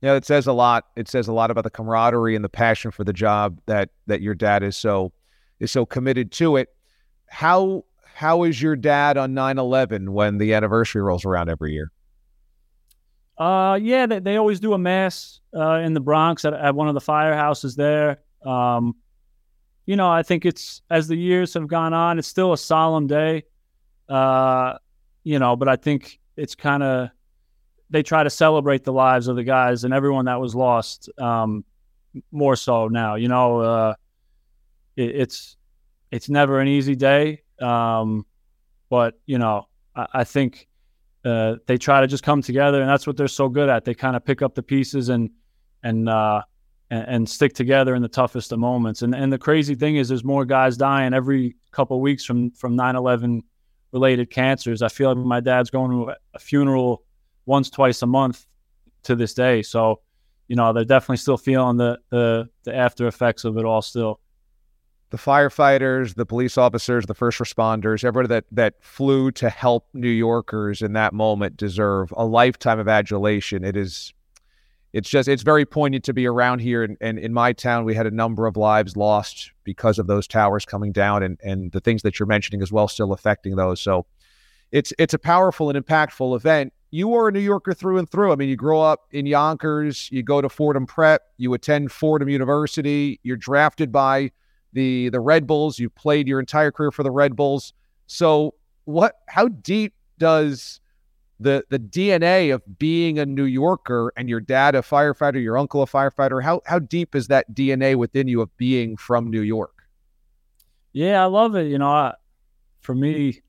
Yeah, 0.00 0.14
it 0.14 0.24
says 0.24 0.46
a 0.46 0.52
lot. 0.52 0.86
It 0.96 1.08
says 1.08 1.28
a 1.28 1.32
lot 1.32 1.50
about 1.50 1.64
the 1.64 1.70
camaraderie 1.70 2.34
and 2.34 2.44
the 2.44 2.48
passion 2.48 2.90
for 2.90 3.04
the 3.04 3.12
job 3.12 3.60
that 3.66 3.90
that 4.08 4.20
your 4.20 4.34
dad 4.34 4.64
is 4.64 4.76
so 4.76 5.12
is 5.60 5.70
so 5.70 5.86
committed 5.86 6.32
to 6.32 6.56
it. 6.56 6.70
How 7.28 7.84
how 8.14 8.42
is 8.42 8.60
your 8.60 8.74
dad 8.74 9.16
on 9.16 9.32
9/11 9.32 10.08
when 10.08 10.38
the 10.38 10.54
anniversary 10.54 11.02
rolls 11.02 11.24
around 11.24 11.50
every 11.50 11.72
year? 11.72 11.92
Uh, 13.38 13.78
yeah, 13.80 14.06
they, 14.06 14.18
they 14.18 14.36
always 14.36 14.60
do 14.60 14.72
a 14.72 14.78
mass 14.78 15.40
uh, 15.56 15.76
in 15.76 15.94
the 15.94 16.00
Bronx 16.00 16.44
at, 16.44 16.52
at 16.52 16.74
one 16.74 16.88
of 16.88 16.94
the 16.94 17.00
firehouses 17.00 17.76
there. 17.76 18.20
Um, 18.44 18.96
you 19.92 19.96
know, 19.96 20.10
I 20.10 20.22
think 20.22 20.46
it's 20.46 20.80
as 20.88 21.06
the 21.06 21.16
years 21.16 21.52
have 21.52 21.68
gone 21.68 21.92
on, 21.92 22.18
it's 22.18 22.26
still 22.26 22.54
a 22.54 22.56
solemn 22.56 23.06
day. 23.06 23.44
Uh, 24.08 24.78
you 25.22 25.38
know, 25.38 25.54
but 25.54 25.68
I 25.68 25.76
think 25.76 26.18
it's 26.34 26.54
kind 26.54 26.82
of 26.82 27.10
they 27.90 28.02
try 28.02 28.22
to 28.22 28.30
celebrate 28.30 28.84
the 28.84 28.92
lives 28.94 29.28
of 29.28 29.36
the 29.36 29.44
guys 29.44 29.84
and 29.84 29.92
everyone 29.92 30.24
that 30.24 30.40
was 30.40 30.54
lost. 30.54 31.10
Um, 31.18 31.62
more 32.30 32.56
so 32.56 32.88
now, 32.88 33.16
you 33.16 33.28
know, 33.28 33.60
uh, 33.60 33.94
it, 34.96 35.10
it's 35.10 35.58
it's 36.10 36.30
never 36.30 36.58
an 36.58 36.68
easy 36.68 36.96
day. 36.96 37.42
Um, 37.60 38.24
but 38.88 39.20
you 39.26 39.36
know, 39.36 39.68
I, 39.94 40.06
I 40.14 40.24
think 40.24 40.68
uh, 41.22 41.56
they 41.66 41.76
try 41.76 42.00
to 42.00 42.06
just 42.06 42.22
come 42.22 42.40
together, 42.40 42.80
and 42.80 42.88
that's 42.88 43.06
what 43.06 43.18
they're 43.18 43.28
so 43.28 43.50
good 43.50 43.68
at. 43.68 43.84
They 43.84 43.92
kind 43.92 44.16
of 44.16 44.24
pick 44.24 44.40
up 44.40 44.54
the 44.54 44.62
pieces 44.62 45.10
and 45.10 45.28
and, 45.82 46.08
uh, 46.08 46.44
and 46.92 47.08
and 47.08 47.28
stick 47.28 47.54
together 47.54 47.94
in 47.94 48.02
the 48.02 48.08
toughest 48.08 48.52
of 48.52 48.58
moments. 48.58 49.02
And 49.02 49.14
and 49.14 49.32
the 49.32 49.38
crazy 49.38 49.74
thing 49.74 49.96
is, 49.96 50.08
there's 50.08 50.24
more 50.24 50.44
guys 50.44 50.76
dying 50.76 51.14
every 51.14 51.56
couple 51.70 51.96
of 51.96 52.02
weeks 52.02 52.24
from 52.24 52.50
from 52.52 52.76
9/11 52.76 53.40
related 53.92 54.30
cancers. 54.30 54.82
I 54.82 54.88
feel 54.88 55.14
like 55.14 55.24
my 55.24 55.40
dad's 55.40 55.70
going 55.70 55.90
to 55.90 56.14
a 56.34 56.38
funeral 56.38 57.04
once, 57.46 57.70
twice 57.70 58.02
a 58.02 58.06
month 58.06 58.46
to 59.04 59.16
this 59.16 59.34
day. 59.34 59.62
So, 59.62 60.00
you 60.48 60.56
know, 60.56 60.72
they're 60.72 60.84
definitely 60.84 61.16
still 61.16 61.38
feeling 61.38 61.78
the 61.78 61.98
the, 62.10 62.48
the 62.64 62.76
after 62.76 63.06
effects 63.06 63.44
of 63.44 63.56
it 63.56 63.64
all 63.64 63.82
still 63.82 64.20
the 65.10 65.18
firefighters, 65.18 66.14
the 66.14 66.24
police 66.24 66.56
officers, 66.56 67.04
the 67.04 67.14
first 67.14 67.38
responders, 67.38 68.04
everybody 68.04 68.28
that 68.28 68.44
that 68.52 68.74
flew 68.80 69.30
to 69.32 69.48
help 69.48 69.86
New 69.94 70.08
Yorkers 70.08 70.82
in 70.82 70.92
that 70.92 71.12
moment 71.12 71.56
deserve 71.56 72.12
a 72.16 72.24
lifetime 72.24 72.78
of 72.78 72.88
adulation. 72.88 73.64
It 73.64 73.76
is 73.76 74.12
it's 74.92 75.08
just 75.08 75.28
it's 75.28 75.42
very 75.42 75.64
poignant 75.64 76.04
to 76.04 76.12
be 76.12 76.26
around 76.26 76.60
here 76.60 76.82
and, 76.84 76.96
and 77.00 77.18
in 77.18 77.32
my 77.32 77.52
town 77.52 77.84
we 77.84 77.94
had 77.94 78.06
a 78.06 78.10
number 78.10 78.46
of 78.46 78.56
lives 78.56 78.96
lost 78.96 79.52
because 79.64 79.98
of 79.98 80.06
those 80.06 80.26
towers 80.26 80.64
coming 80.64 80.92
down 80.92 81.22
and 81.22 81.38
and 81.42 81.72
the 81.72 81.80
things 81.80 82.02
that 82.02 82.18
you're 82.18 82.26
mentioning 82.26 82.62
as 82.62 82.70
well 82.70 82.88
still 82.88 83.12
affecting 83.12 83.56
those. 83.56 83.80
So 83.80 84.06
it's 84.70 84.92
it's 84.98 85.14
a 85.14 85.18
powerful 85.18 85.70
and 85.70 85.84
impactful 85.84 86.36
event. 86.36 86.72
You 86.90 87.14
are 87.14 87.28
a 87.28 87.32
New 87.32 87.40
Yorker 87.40 87.72
through 87.72 87.98
and 87.98 88.10
through. 88.10 88.32
I 88.32 88.36
mean, 88.36 88.50
you 88.50 88.56
grow 88.56 88.82
up 88.82 89.06
in 89.12 89.24
Yonkers, 89.24 90.10
you 90.12 90.22
go 90.22 90.42
to 90.42 90.48
Fordham 90.48 90.86
Prep, 90.86 91.22
you 91.38 91.54
attend 91.54 91.90
Fordham 91.90 92.28
University, 92.28 93.18
you're 93.22 93.38
drafted 93.38 93.92
by 93.92 94.30
the 94.74 95.08
the 95.08 95.20
Red 95.20 95.46
Bulls. 95.46 95.78
You've 95.78 95.94
played 95.94 96.28
your 96.28 96.40
entire 96.40 96.70
career 96.70 96.90
for 96.90 97.02
the 97.02 97.10
Red 97.10 97.34
Bulls. 97.34 97.72
So 98.06 98.54
what? 98.84 99.14
How 99.28 99.48
deep 99.48 99.94
does 100.18 100.80
the 101.42 101.64
the 101.68 101.78
DNA 101.78 102.54
of 102.54 102.62
being 102.78 103.18
a 103.18 103.26
New 103.26 103.44
Yorker 103.44 104.12
and 104.16 104.28
your 104.28 104.40
dad 104.40 104.74
a 104.74 104.82
firefighter, 104.82 105.42
your 105.42 105.58
uncle 105.58 105.82
a 105.82 105.86
firefighter? 105.86 106.42
How 106.42 106.60
how 106.66 106.78
deep 106.78 107.14
is 107.14 107.28
that 107.28 107.52
DNA 107.52 107.96
within 107.96 108.28
you 108.28 108.40
of 108.40 108.56
being 108.56 108.96
from 108.96 109.30
New 109.30 109.42
York? 109.42 109.82
Yeah, 110.92 111.22
I 111.22 111.26
love 111.26 111.54
it. 111.56 111.68
You 111.68 111.78
know, 111.78 111.90
I, 111.90 112.14
for 112.80 112.94
me, 112.94 113.40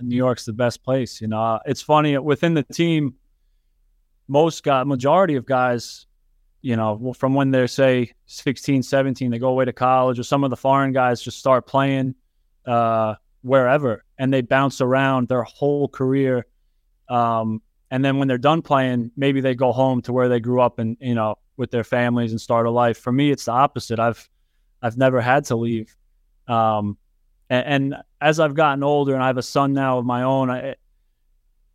New 0.00 0.16
York's 0.16 0.44
the 0.44 0.52
best 0.52 0.82
place. 0.82 1.20
You 1.20 1.28
know, 1.28 1.60
it's 1.66 1.82
funny 1.82 2.16
within 2.18 2.54
the 2.54 2.62
team, 2.62 3.14
most 4.28 4.62
guy, 4.62 4.84
majority 4.84 5.36
of 5.36 5.46
guys, 5.46 6.06
you 6.60 6.76
know, 6.76 7.12
from 7.12 7.34
when 7.34 7.50
they're 7.50 7.68
say 7.68 8.12
16, 8.26 8.82
17, 8.82 9.30
they 9.30 9.38
go 9.38 9.48
away 9.48 9.64
to 9.64 9.72
college, 9.72 10.18
or 10.18 10.22
some 10.22 10.44
of 10.44 10.50
the 10.50 10.56
foreign 10.56 10.92
guys 10.92 11.20
just 11.20 11.38
start 11.38 11.66
playing 11.66 12.14
uh, 12.66 13.14
wherever, 13.42 14.04
and 14.18 14.32
they 14.32 14.40
bounce 14.40 14.80
around 14.80 15.28
their 15.28 15.42
whole 15.42 15.88
career. 15.88 16.46
Um, 17.12 17.60
and 17.90 18.02
then 18.02 18.16
when 18.16 18.26
they're 18.26 18.38
done 18.38 18.62
playing, 18.62 19.10
maybe 19.16 19.42
they 19.42 19.54
go 19.54 19.70
home 19.70 20.00
to 20.02 20.12
where 20.12 20.28
they 20.28 20.40
grew 20.40 20.60
up 20.62 20.78
and 20.78 20.96
you 21.00 21.14
know 21.14 21.36
with 21.56 21.70
their 21.70 21.84
families 21.84 22.32
and 22.32 22.40
start 22.40 22.66
a 22.66 22.70
life. 22.70 22.98
For 22.98 23.12
me, 23.12 23.30
it's 23.30 23.44
the 23.44 23.52
opposite. 23.52 23.98
I've 23.98 24.28
I've 24.80 24.96
never 24.96 25.20
had 25.20 25.44
to 25.46 25.56
leave. 25.56 25.94
Um, 26.48 26.96
and, 27.50 27.66
and, 27.66 27.96
as 28.20 28.40
I've 28.40 28.54
gotten 28.54 28.82
older 28.82 29.14
and 29.14 29.22
I 29.22 29.26
have 29.26 29.36
a 29.36 29.42
son 29.42 29.72
now 29.72 29.98
of 29.98 30.04
my 30.04 30.22
own, 30.22 30.48
I, 30.48 30.76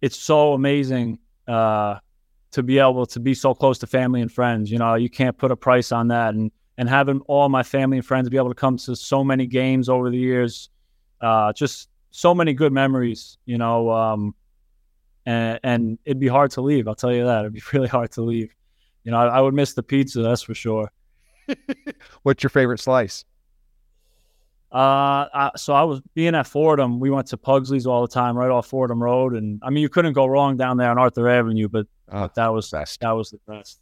it's 0.01 0.17
so 0.17 0.53
amazing 0.53 1.20
uh, 1.48 2.00
to 2.51 2.63
be 2.63 2.79
able 2.79 3.06
to 3.06 3.20
be 3.20 3.34
so 3.34 3.53
close 3.53 3.77
to 3.79 3.88
family 3.88 4.22
and 4.22 4.32
friends. 4.32 4.72
You 4.72 4.77
know, 4.77 4.96
you 4.96 5.10
can't 5.10 5.38
put 5.38 5.51
a 5.51 5.56
price 5.56 5.91
on 5.91 6.08
that. 6.10 6.34
And 6.34 6.51
and 6.77 6.89
having 6.89 7.22
all 7.22 7.50
my 7.50 7.63
family 7.63 7.98
and 7.98 8.06
friends 8.06 8.29
be 8.29 8.38
able 8.38 8.50
to 8.50 8.56
come 8.56 8.77
to 8.77 8.96
so 8.96 9.24
many 9.24 9.46
games 9.46 9.89
over 9.89 10.10
the 10.10 10.17
years, 10.17 10.70
uh, 11.22 11.51
just 11.53 11.89
so 12.12 12.34
many 12.34 12.53
good 12.53 12.72
memories. 12.72 13.38
You 13.46 13.58
know, 13.58 13.91
um, 13.91 14.36
and 15.28 15.60
and 15.64 16.00
it'd 16.06 16.20
be 16.20 16.28
hard 16.30 16.52
to 16.52 16.62
leave. 16.62 16.88
I'll 16.88 16.96
tell 16.96 17.14
you 17.14 17.26
that 17.26 17.42
it'd 17.42 17.54
be 17.54 17.62
really 17.74 17.90
hard 17.90 18.12
to 18.12 18.22
leave. 18.22 18.56
You 19.04 19.12
know, 19.12 19.18
I, 19.18 19.28
I 19.28 19.42
would 19.42 19.54
miss 19.54 19.74
the 19.74 19.84
pizza, 19.84 20.22
that's 20.22 20.42
for 20.42 20.56
sure. 20.56 20.92
What's 22.24 22.44
your 22.44 22.50
favorite 22.50 22.80
slice? 22.80 23.24
Uh, 24.72 25.28
I, 25.34 25.52
so 25.56 25.74
I 25.74 25.84
was 25.84 26.02
being 26.14 26.36
at 26.36 26.46
Fordham. 26.46 27.00
We 27.00 27.10
went 27.10 27.28
to 27.28 27.38
Pugsley's 27.38 27.86
all 27.86 28.02
the 28.02 28.08
time, 28.08 28.38
right 28.38 28.50
off 28.50 28.68
Fordham 28.68 29.02
Road, 29.02 29.34
and 29.34 29.62
I 29.64 29.70
mean, 29.70 29.82
you 29.82 29.90
couldn't 29.90 30.14
go 30.14 30.26
wrong 30.26 30.58
down 30.58 30.78
there 30.78 30.90
on 30.90 30.98
Arthur 30.98 31.30
Avenue. 31.30 31.68
But, 31.70 31.88
oh, 32.12 32.22
but 32.22 32.36
that 32.36 32.48
was 32.48 32.70
best. 32.70 33.00
That 33.02 33.12
was 33.12 33.30
the 33.30 33.40
best. 33.48 33.80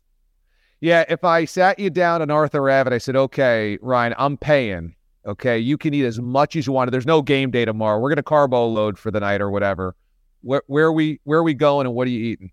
Yeah, 0.82 1.06
if 1.10 1.24
I 1.24 1.46
sat 1.46 1.80
you 1.80 1.90
down 1.90 2.22
on 2.22 2.30
Arthur 2.30 2.70
Avenue, 2.70 2.96
I 2.96 3.00
said, 3.00 3.16
"Okay, 3.16 3.80
Ryan, 3.82 4.14
I'm 4.18 4.38
paying. 4.38 4.96
Okay, 5.26 5.58
you 5.58 5.78
can 5.78 5.96
eat 5.96 6.06
as 6.06 6.20
much 6.20 6.56
as 6.56 6.68
you 6.68 6.74
want. 6.74 6.92
There's 6.92 7.08
no 7.08 7.24
game 7.24 7.50
day 7.50 7.66
tomorrow. 7.66 8.00
We're 8.00 8.10
gonna 8.10 8.22
carbo 8.22 8.68
load 8.68 9.00
for 9.00 9.10
the 9.10 9.20
night 9.20 9.42
or 9.42 9.50
whatever. 9.50 9.96
Where, 10.46 10.62
where 10.68 10.86
are 10.86 10.94
we? 10.94 11.20
Where 11.24 11.40
are 11.40 11.44
we 11.44 11.56
going? 11.56 11.88
And 11.88 11.96
what 11.96 12.08
are 12.08 12.12
you 12.12 12.24
eating?" 12.24 12.52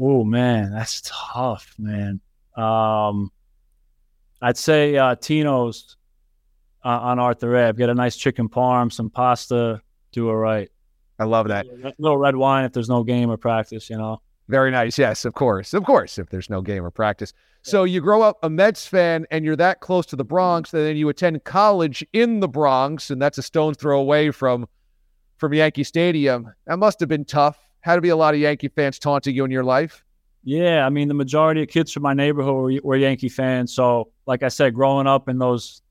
Oh 0.00 0.24
man, 0.24 0.72
that's 0.72 1.00
tough, 1.04 1.74
man. 1.78 2.20
Um, 2.56 3.30
I'd 4.42 4.56
say 4.56 4.96
uh, 4.96 5.14
Tino's 5.14 5.96
uh, 6.84 6.88
on 6.88 7.18
Arthur 7.18 7.56
Ave. 7.56 7.78
Get 7.78 7.88
a 7.88 7.94
nice 7.94 8.16
chicken 8.16 8.48
parm, 8.48 8.92
some 8.92 9.10
pasta, 9.10 9.80
do 10.12 10.28
it 10.28 10.34
right. 10.34 10.70
I 11.20 11.24
love 11.24 11.48
that. 11.48 11.66
A 11.66 11.94
little 11.98 12.18
red 12.18 12.36
wine 12.36 12.64
if 12.64 12.72
there's 12.72 12.88
no 12.88 13.02
game 13.02 13.30
or 13.30 13.36
practice, 13.36 13.88
you 13.90 13.96
know. 13.96 14.20
Very 14.48 14.70
nice. 14.70 14.98
Yes, 14.98 15.24
of 15.24 15.34
course. 15.34 15.74
Of 15.74 15.84
course, 15.84 16.18
if 16.18 16.30
there's 16.30 16.48
no 16.48 16.62
game 16.62 16.84
or 16.84 16.90
practice. 16.90 17.32
So 17.62 17.84
you 17.84 18.00
grow 18.00 18.22
up 18.22 18.38
a 18.42 18.48
Mets 18.48 18.86
fan 18.86 19.26
and 19.30 19.44
you're 19.44 19.56
that 19.56 19.80
close 19.80 20.06
to 20.06 20.16
the 20.16 20.24
Bronx, 20.24 20.72
and 20.72 20.82
then 20.82 20.96
you 20.96 21.08
attend 21.08 21.44
college 21.44 22.06
in 22.12 22.40
the 22.40 22.48
Bronx, 22.48 23.10
and 23.10 23.20
that's 23.20 23.36
a 23.36 23.42
stone's 23.42 23.76
throw 23.76 24.00
away 24.00 24.30
from 24.30 24.66
from 25.38 25.54
Yankee 25.54 25.84
Stadium. 25.84 26.52
That 26.66 26.78
must 26.78 27.00
have 27.00 27.08
been 27.08 27.24
tough. 27.24 27.58
Had 27.80 27.94
to 27.94 28.00
be 28.00 28.10
a 28.10 28.16
lot 28.16 28.34
of 28.34 28.40
Yankee 28.40 28.68
fans 28.68 28.98
taunting 28.98 29.34
you 29.34 29.44
in 29.44 29.50
your 29.50 29.64
life. 29.64 30.04
Yeah, 30.44 30.84
I 30.84 30.90
mean 30.90 31.08
the 31.08 31.14
majority 31.14 31.62
of 31.62 31.68
kids 31.68 31.92
from 31.92 32.02
my 32.02 32.14
neighborhood 32.14 32.54
were, 32.54 32.80
were 32.82 32.96
Yankee 32.96 33.28
fans. 33.28 33.72
So, 33.74 34.12
like 34.26 34.42
I 34.42 34.48
said, 34.48 34.74
growing 34.74 35.06
up 35.06 35.28
in 35.28 35.38
those, 35.38 35.82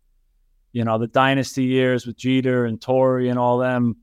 you 0.72 0.84
know, 0.84 0.98
the 0.98 1.08
dynasty 1.08 1.64
years 1.64 2.06
with 2.06 2.18
Jeter 2.18 2.66
and 2.66 2.80
Torre 2.80 3.20
and 3.20 3.40
all 3.40 3.58
them, 3.58 3.98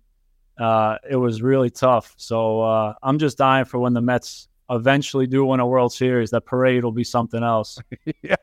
uh, 0.59 0.97
it 1.09 1.17
was 1.17 1.43
really 1.43 1.71
tough. 1.71 2.15
So 2.17 2.63
uh, 2.63 2.95
I'm 3.03 3.19
just 3.19 3.39
dying 3.39 3.65
for 3.65 3.79
when 3.79 3.95
the 3.95 4.01
Mets 4.01 4.49
eventually 4.71 5.27
do 5.27 5.45
win 5.45 5.61
a 5.61 5.67
World 5.67 5.93
Series. 5.93 6.31
That 6.31 6.47
parade 6.47 6.85
will 6.85 6.93
be 6.93 7.05
something 7.05 7.43
else. 7.43 7.79
yeah, 8.23 8.37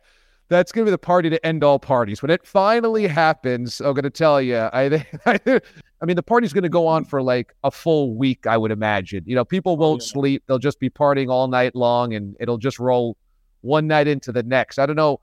that's 0.51 0.73
going 0.73 0.85
to 0.85 0.89
be 0.89 0.91
the 0.91 0.97
party 0.97 1.29
to 1.29 1.43
end 1.45 1.63
all 1.63 1.79
parties. 1.79 2.21
When 2.21 2.29
it 2.29 2.45
finally 2.45 3.07
happens, 3.07 3.79
I'm 3.79 3.93
going 3.93 4.03
to 4.03 4.09
tell 4.09 4.41
you, 4.41 4.57
I, 4.57 5.05
I 5.25 6.05
mean, 6.05 6.17
the 6.17 6.23
party's 6.23 6.51
going 6.51 6.63
to 6.63 6.69
go 6.69 6.87
on 6.87 7.05
for 7.05 7.21
like 7.21 7.55
a 7.63 7.71
full 7.71 8.15
week, 8.15 8.45
I 8.45 8.57
would 8.57 8.71
imagine. 8.71 9.23
You 9.25 9.35
know, 9.35 9.45
people 9.45 9.73
oh, 9.73 9.75
won't 9.75 10.01
oh, 10.01 10.05
yeah. 10.05 10.11
sleep. 10.11 10.43
They'll 10.47 10.59
just 10.59 10.81
be 10.81 10.89
partying 10.89 11.29
all 11.29 11.47
night 11.47 11.73
long 11.73 12.13
and 12.13 12.35
it'll 12.41 12.57
just 12.57 12.79
roll 12.79 13.15
one 13.61 13.87
night 13.87 14.07
into 14.07 14.33
the 14.33 14.43
next. 14.43 14.77
I 14.77 14.85
don't 14.85 14.97
know 14.97 15.21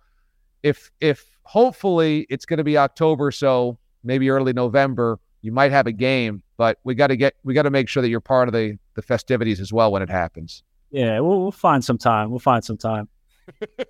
if, 0.62 0.90
if 1.02 1.38
hopefully 1.42 2.26
it's 2.30 2.46
going 2.46 2.58
to 2.58 2.64
be 2.64 2.78
October, 2.78 3.30
so 3.30 3.76
maybe 4.02 4.30
early 4.30 4.54
November, 4.54 5.20
you 5.42 5.52
might 5.52 5.72
have 5.72 5.86
a 5.86 5.92
game, 5.92 6.42
but 6.56 6.78
we 6.84 6.94
got 6.94 7.08
to 7.08 7.16
get, 7.16 7.34
we 7.44 7.52
got 7.52 7.64
to 7.64 7.70
make 7.70 7.90
sure 7.90 8.00
that 8.00 8.08
you're 8.08 8.20
part 8.20 8.48
of 8.48 8.54
the, 8.54 8.78
the 8.94 9.02
festivities 9.02 9.60
as 9.60 9.74
well 9.74 9.92
when 9.92 10.00
it 10.00 10.08
happens. 10.08 10.62
Yeah, 10.90 11.20
we'll, 11.20 11.42
we'll 11.42 11.52
find 11.52 11.84
some 11.84 11.98
time. 11.98 12.30
We'll 12.30 12.38
find 12.38 12.64
some 12.64 12.78
time. 12.78 13.10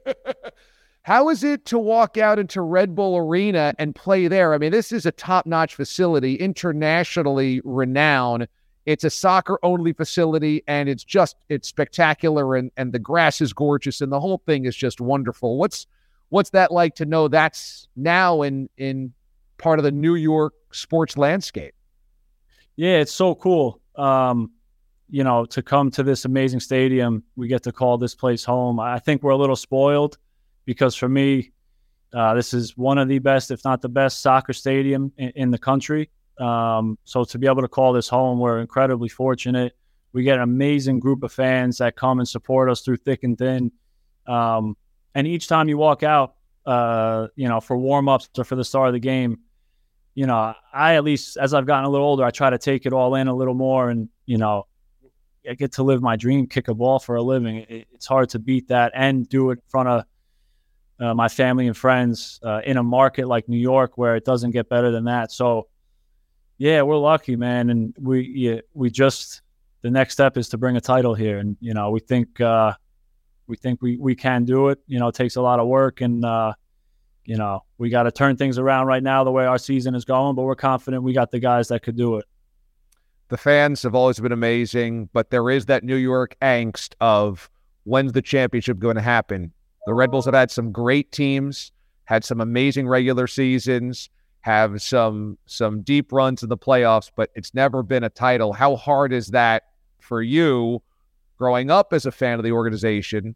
How 1.09 1.31
is 1.31 1.42
it 1.42 1.64
to 1.64 1.79
walk 1.79 2.18
out 2.18 2.38
into 2.38 2.61
Red 2.61 2.94
Bull 2.94 3.16
Arena 3.16 3.73
and 3.79 3.94
play 3.94 4.29
there? 4.29 4.53
I 4.53 4.59
mean, 4.59 4.73
this 4.73 4.92
is 4.92 5.07
a 5.07 5.11
top 5.11 5.47
notch 5.47 5.75
facility, 5.75 6.35
internationally 6.35 7.62
renowned. 7.64 8.47
It's 8.85 9.05
a 9.05 9.09
soccer 9.09 9.59
only 9.62 9.94
facility 9.94 10.62
and 10.66 10.87
it's 10.87 11.03
just 11.03 11.37
it's 11.49 11.66
spectacular 11.66 12.57
and, 12.57 12.71
and 12.77 12.92
the 12.92 12.99
grass 12.99 13.40
is 13.40 13.55
gorgeous 13.55 14.03
and 14.03 14.12
the 14.12 14.21
whole 14.21 14.42
thing 14.44 14.66
is 14.66 14.77
just 14.77 15.01
wonderful. 15.01 15.57
What's 15.57 15.87
what's 16.29 16.51
that 16.51 16.73
like 16.73 16.94
to 16.97 17.07
know 17.07 17.27
that's 17.27 17.88
now 17.97 18.42
in 18.42 18.68
in 18.77 19.14
part 19.57 19.79
of 19.79 19.85
the 19.85 19.92
New 19.92 20.14
York 20.14 20.53
sports 20.73 21.16
landscape? 21.16 21.73
Yeah, 22.77 22.99
it's 22.99 23.14
so 23.14 23.35
cool. 23.35 23.81
Um, 23.97 24.51
you 25.09 25.25
know, 25.25 25.47
to 25.47 25.62
come 25.62 25.90
to 25.92 26.03
this 26.03 26.27
amazing 26.27 26.61
stadium, 26.61 27.23
we 27.35 27.49
get 27.49 27.62
to 27.62 27.73
call 27.73 27.97
this 27.97 28.14
place 28.14 28.44
home. 28.44 28.79
I 28.79 28.99
think 28.99 29.23
we're 29.23 29.31
a 29.31 29.38
little 29.38 29.57
spoiled 29.57 30.18
because 30.69 30.95
for 30.95 31.09
me, 31.09 31.51
uh, 32.13 32.35
this 32.35 32.53
is 32.53 32.77
one 32.77 32.99
of 32.99 33.09
the 33.09 33.19
best, 33.21 33.51
if 33.51 33.65
not 33.65 33.81
the 33.81 33.89
best, 33.89 34.21
soccer 34.21 34.53
stadium 34.53 35.11
in, 35.17 35.31
in 35.31 35.51
the 35.51 35.57
country. 35.57 36.11
Um, 36.39 36.99
so 37.05 37.25
to 37.25 37.39
be 37.39 37.47
able 37.47 37.63
to 37.63 37.69
call 37.69 37.95
this 37.95 38.07
home, 38.07 38.39
we're 38.39 38.61
incredibly 38.61 39.09
fortunate. 39.09 39.75
We 40.13 40.25
get 40.25 40.37
an 40.37 40.43
amazing 40.43 41.01
group 41.01 41.23
of 41.23 41.33
fans 41.33 41.79
that 41.79 41.97
come 41.97 42.19
and 42.19 42.29
support 42.29 42.69
us 42.69 42.83
through 42.83 42.99
thick 42.99 43.25
and 43.25 43.39
thin. 43.39 43.73
Um, 44.27 44.77
and 45.15 45.27
each 45.27 45.49
time 45.49 45.71
you 45.71 45.79
walk 45.79 46.03
out, 46.03 46.35
uh, 46.67 47.29
you 47.35 47.49
know, 47.49 47.63
for 47.63 47.79
warm 47.79 48.11
ups 48.11 48.29
or 48.37 48.45
for 48.45 48.55
the 48.55 48.65
start 48.65 48.89
of 48.89 48.93
the 48.93 49.01
game, 49.01 49.39
you 50.15 50.27
know, 50.27 50.53
I 50.71 50.97
at 50.97 51.05
least 51.05 51.39
as 51.39 51.55
I've 51.55 51.65
gotten 51.65 51.87
a 51.87 51.89
little 51.89 52.07
older, 52.07 52.25
I 52.25 52.31
try 52.31 52.51
to 52.51 52.59
take 52.59 52.85
it 52.85 52.93
all 52.93 53.15
in 53.15 53.27
a 53.27 53.35
little 53.35 53.55
more, 53.55 53.89
and 53.89 54.11
you 54.27 54.37
know, 54.37 54.67
I 55.49 55.55
get 55.55 55.73
to 55.73 55.83
live 55.83 56.03
my 56.03 56.17
dream, 56.17 56.47
kick 56.47 56.69
a 56.69 56.75
ball 56.75 56.99
for 56.99 57.17
a 57.17 57.23
living. 57.23 57.65
It, 57.71 57.87
it's 57.95 58.07
hard 58.07 58.29
to 58.31 58.39
beat 58.39 58.69
that 58.69 58.93
and 58.95 59.27
do 59.27 59.49
it 59.49 59.55
in 59.55 59.63
front 59.69 59.89
of 59.89 60.05
uh, 61.01 61.15
my 61.15 61.29
family 61.29 61.67
and 61.67 61.77
friends 61.77 62.41
uh, 62.43 62.61
in 62.65 62.77
a 62.77 62.83
market 62.83 63.29
like 63.29 63.49
New 63.49 63.59
York 63.59 63.97
where 63.97 64.17
it 64.17 64.25
doesn't 64.25 64.51
get 64.51 64.69
better 64.69 64.91
than 64.91 65.05
that. 65.05 65.31
So, 65.31 65.69
yeah, 66.59 66.83
we're 66.83 66.97
lucky, 66.97 67.37
man, 67.37 67.71
and 67.71 67.95
we 68.01 68.23
yeah, 68.35 68.61
we 68.75 68.91
just 68.91 69.43
the 69.83 69.91
next 69.91 70.15
step 70.15 70.37
is 70.37 70.49
to 70.51 70.59
bring 70.59 70.77
a 70.77 70.81
title 70.81 71.15
here, 71.15 71.39
and 71.39 71.57
you 71.61 71.73
know 71.73 71.91
we 71.91 72.01
think 72.01 72.41
uh, 72.41 72.73
we 73.47 73.57
think 73.57 73.81
we 73.81 73.97
we 73.97 74.17
can 74.17 74.45
do 74.45 74.69
it. 74.69 74.81
You 74.87 74.99
know, 74.99 75.09
it 75.09 75.15
takes 75.15 75.37
a 75.37 75.43
lot 75.43 75.61
of 75.61 75.69
work, 75.69 76.01
and 76.01 76.25
uh, 76.25 76.55
you 77.25 77.37
know 77.37 77.65
we 77.79 77.91
got 77.91 78.05
to 78.05 78.11
turn 78.11 78.37
things 78.37 78.59
around 78.59 78.87
right 78.87 79.03
now 79.03 79.23
the 79.23 79.31
way 79.31 79.47
our 79.47 79.59
season 79.59 79.95
is 79.95 80.05
going, 80.05 80.35
but 80.35 80.43
we're 80.43 80.57
confident 80.57 81.05
we 81.05 81.13
got 81.13 81.31
the 81.31 81.39
guys 81.39 81.69
that 81.69 81.83
could 81.85 81.97
do 81.97 82.17
it. 82.17 82.25
The 83.29 83.37
fans 83.37 83.83
have 83.83 83.95
always 83.95 84.19
been 84.19 84.33
amazing, 84.33 85.11
but 85.13 85.31
there 85.31 85.51
is 85.51 85.67
that 85.67 85.85
New 85.85 85.97
York 85.97 86.35
angst 86.43 86.95
of 87.01 87.49
when's 87.85 88.13
the 88.13 88.23
championship 88.23 88.79
going 88.79 88.97
to 88.97 89.03
happen? 89.03 89.53
The 89.88 89.94
Red 89.94 90.11
Bulls 90.11 90.27
have 90.27 90.35
had 90.35 90.51
some 90.51 90.70
great 90.70 91.12
teams, 91.12 91.72
had 92.05 92.22
some 92.22 92.42
amazing 92.42 92.87
regular 92.87 93.27
seasons, 93.27 94.11
have 94.42 94.83
some 94.83 95.38
some 95.46 95.81
deep 95.81 96.12
runs 96.12 96.42
in 96.42 96.51
the 96.51 96.59
playoffs, 96.59 97.11
but 97.16 97.31
it's 97.35 97.55
never 97.55 97.83
been 97.83 98.05
a 98.05 98.11
title. 98.11 98.53
How 98.53 98.77
hard 98.77 99.14
is 99.14 99.29
that 99.29 99.62
for 99.98 100.20
you 100.20 100.83
growing 101.38 101.70
up 101.70 101.94
as 101.94 102.05
a 102.05 102.12
fan 102.12 102.38
of 102.38 102.44
the 102.44 102.53
organization 102.53 103.35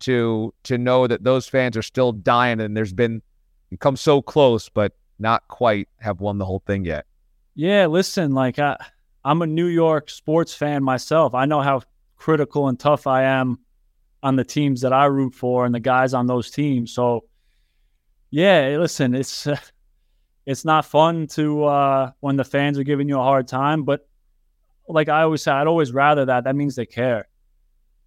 to 0.00 0.52
to 0.64 0.76
know 0.76 1.06
that 1.06 1.24
those 1.24 1.48
fans 1.48 1.74
are 1.74 1.82
still 1.82 2.12
dying 2.12 2.60
and 2.60 2.76
there's 2.76 2.92
been 2.92 3.22
you 3.70 3.78
come 3.78 3.96
so 3.96 4.20
close 4.20 4.68
but 4.68 4.92
not 5.18 5.48
quite 5.48 5.88
have 6.00 6.20
won 6.20 6.36
the 6.36 6.44
whole 6.44 6.62
thing 6.66 6.84
yet? 6.84 7.06
Yeah, 7.54 7.86
listen, 7.86 8.32
like 8.32 8.58
I 8.58 8.76
I'm 9.24 9.40
a 9.40 9.46
New 9.46 9.68
York 9.68 10.10
sports 10.10 10.52
fan 10.52 10.84
myself. 10.84 11.32
I 11.32 11.46
know 11.46 11.62
how 11.62 11.80
critical 12.18 12.68
and 12.68 12.78
tough 12.78 13.06
I 13.06 13.22
am 13.22 13.60
on 14.24 14.36
the 14.36 14.44
teams 14.44 14.80
that 14.80 14.92
I 14.92 15.04
root 15.04 15.34
for 15.34 15.66
and 15.66 15.74
the 15.74 15.80
guys 15.80 16.14
on 16.14 16.26
those 16.26 16.50
teams. 16.50 16.92
So, 16.92 17.24
yeah, 18.30 18.76
listen, 18.80 19.14
it's 19.14 19.46
it's 20.46 20.64
not 20.64 20.86
fun 20.86 21.26
to 21.28 21.64
uh, 21.64 22.10
when 22.20 22.36
the 22.36 22.44
fans 22.44 22.78
are 22.78 22.84
giving 22.84 23.08
you 23.08 23.20
a 23.20 23.22
hard 23.22 23.46
time, 23.46 23.84
but 23.84 24.08
like 24.88 25.08
I 25.08 25.22
always 25.22 25.42
say, 25.42 25.52
I'd 25.52 25.66
always 25.66 25.92
rather 25.92 26.24
that. 26.24 26.44
That 26.44 26.56
means 26.56 26.74
they 26.74 26.86
care. 26.86 27.28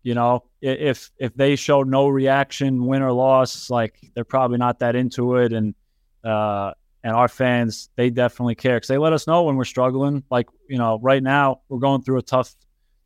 You 0.03 0.15
know, 0.15 0.43
if 0.62 1.12
if 1.19 1.36
they 1.36 1.56
show 1.56 1.84
no 1.84 2.08
reaction, 2.08 2.86
win 2.86 3.01
or 3.01 3.12
loss, 3.12 3.69
like 3.69 3.99
they're 4.15 4.23
probably 4.23 4.58
not 4.58 4.80
that 4.80 4.95
into 4.95 5.36
it, 5.36 5.53
and 5.53 5.75
uh, 6.23 6.73
and 7.03 7.13
our 7.13 7.27
fans 7.27 7.89
they 7.95 8.10
definitely 8.10 8.56
care 8.56 8.77
because 8.77 8.88
they 8.88 8.97
let 8.97 9.13
us 9.13 9.27
know 9.27 9.43
when 9.43 9.56
we're 9.56 9.65
struggling. 9.65 10.23
Like 10.32 10.47
you 10.67 10.77
know, 10.77 10.99
right 11.01 11.21
now 11.21 11.62
we're 11.69 11.80
going 11.80 12.01
through 12.01 12.19
a 12.19 12.23
tough, 12.23 12.56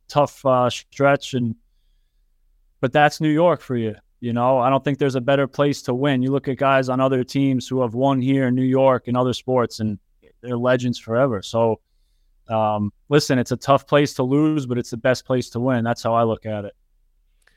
tough 0.08 0.44
uh, 0.46 0.70
stretch, 0.70 1.34
and 1.34 1.56
but 2.82 2.92
that's 2.92 3.20
New 3.20 3.30
York 3.30 3.60
for 3.60 3.76
you. 3.76 3.94
You 4.18 4.32
know, 4.32 4.58
I 4.58 4.68
don't 4.68 4.84
think 4.84 4.98
there's 4.98 5.14
a 5.14 5.20
better 5.20 5.46
place 5.46 5.82
to 5.82 5.94
win. 5.94 6.20
You 6.20 6.32
look 6.32 6.48
at 6.48 6.58
guys 6.58 6.88
on 6.88 7.00
other 7.00 7.22
teams 7.22 7.66
who 7.68 7.80
have 7.80 7.94
won 7.94 8.20
here 8.20 8.48
in 8.48 8.56
New 8.56 8.64
York 8.64 9.06
and 9.06 9.16
other 9.16 9.32
sports, 9.32 9.78
and 9.78 10.00
they're 10.42 10.58
legends 10.58 10.98
forever. 10.98 11.42
So, 11.42 11.80
um, 12.48 12.92
listen, 13.08 13.38
it's 13.38 13.52
a 13.52 13.56
tough 13.56 13.86
place 13.86 14.14
to 14.14 14.24
lose, 14.24 14.66
but 14.66 14.78
it's 14.78 14.90
the 14.90 14.96
best 14.96 15.24
place 15.24 15.48
to 15.50 15.60
win. 15.60 15.84
That's 15.84 16.02
how 16.02 16.12
I 16.14 16.24
look 16.24 16.44
at 16.44 16.64
it. 16.64 16.74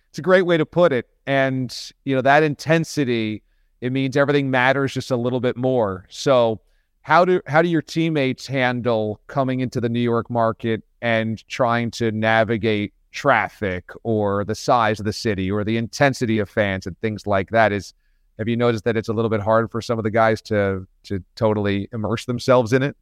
It's 0.09 0.19
a 0.19 0.21
great 0.21 0.43
way 0.43 0.57
to 0.57 0.65
put 0.65 0.93
it. 0.93 1.09
And, 1.25 1.75
you 2.03 2.15
know, 2.15 2.21
that 2.21 2.43
intensity, 2.43 3.41
it 3.81 3.91
means 3.91 4.15
everything 4.15 4.51
matters 4.51 4.93
just 4.93 5.09
a 5.09 5.17
little 5.17 5.39
bit 5.39 5.57
more. 5.57 6.05
So, 6.09 6.61
how 7.01 7.25
do 7.25 7.41
how 7.47 7.63
do 7.63 7.69
your 7.69 7.81
teammates 7.81 8.45
handle 8.45 9.21
coming 9.27 9.59
into 9.59 9.81
the 9.81 9.89
New 9.89 9.99
York 9.99 10.29
market 10.29 10.83
and 11.01 11.45
trying 11.47 11.91
to 11.91 12.11
navigate 12.11 12.93
traffic 13.15 13.89
or 14.03 14.43
the 14.43 14.53
size 14.53 14.99
of 14.99 15.05
the 15.05 15.13
city 15.13 15.49
or 15.49 15.63
the 15.63 15.77
intensity 15.77 16.37
of 16.37 16.49
fans 16.49 16.85
and 16.85 16.99
things 16.99 17.25
like 17.25 17.49
that 17.49 17.71
is 17.71 17.93
have 18.37 18.49
you 18.49 18.57
noticed 18.57 18.83
that 18.83 18.97
it's 18.97 19.07
a 19.07 19.13
little 19.13 19.29
bit 19.29 19.39
hard 19.39 19.71
for 19.71 19.81
some 19.81 19.97
of 19.97 20.03
the 20.03 20.11
guys 20.11 20.41
to 20.43 20.85
to 21.03 21.23
totally 21.35 21.87
immerse 21.93 22.25
themselves 22.25 22.73
in 22.73 22.83
it? 22.83 22.95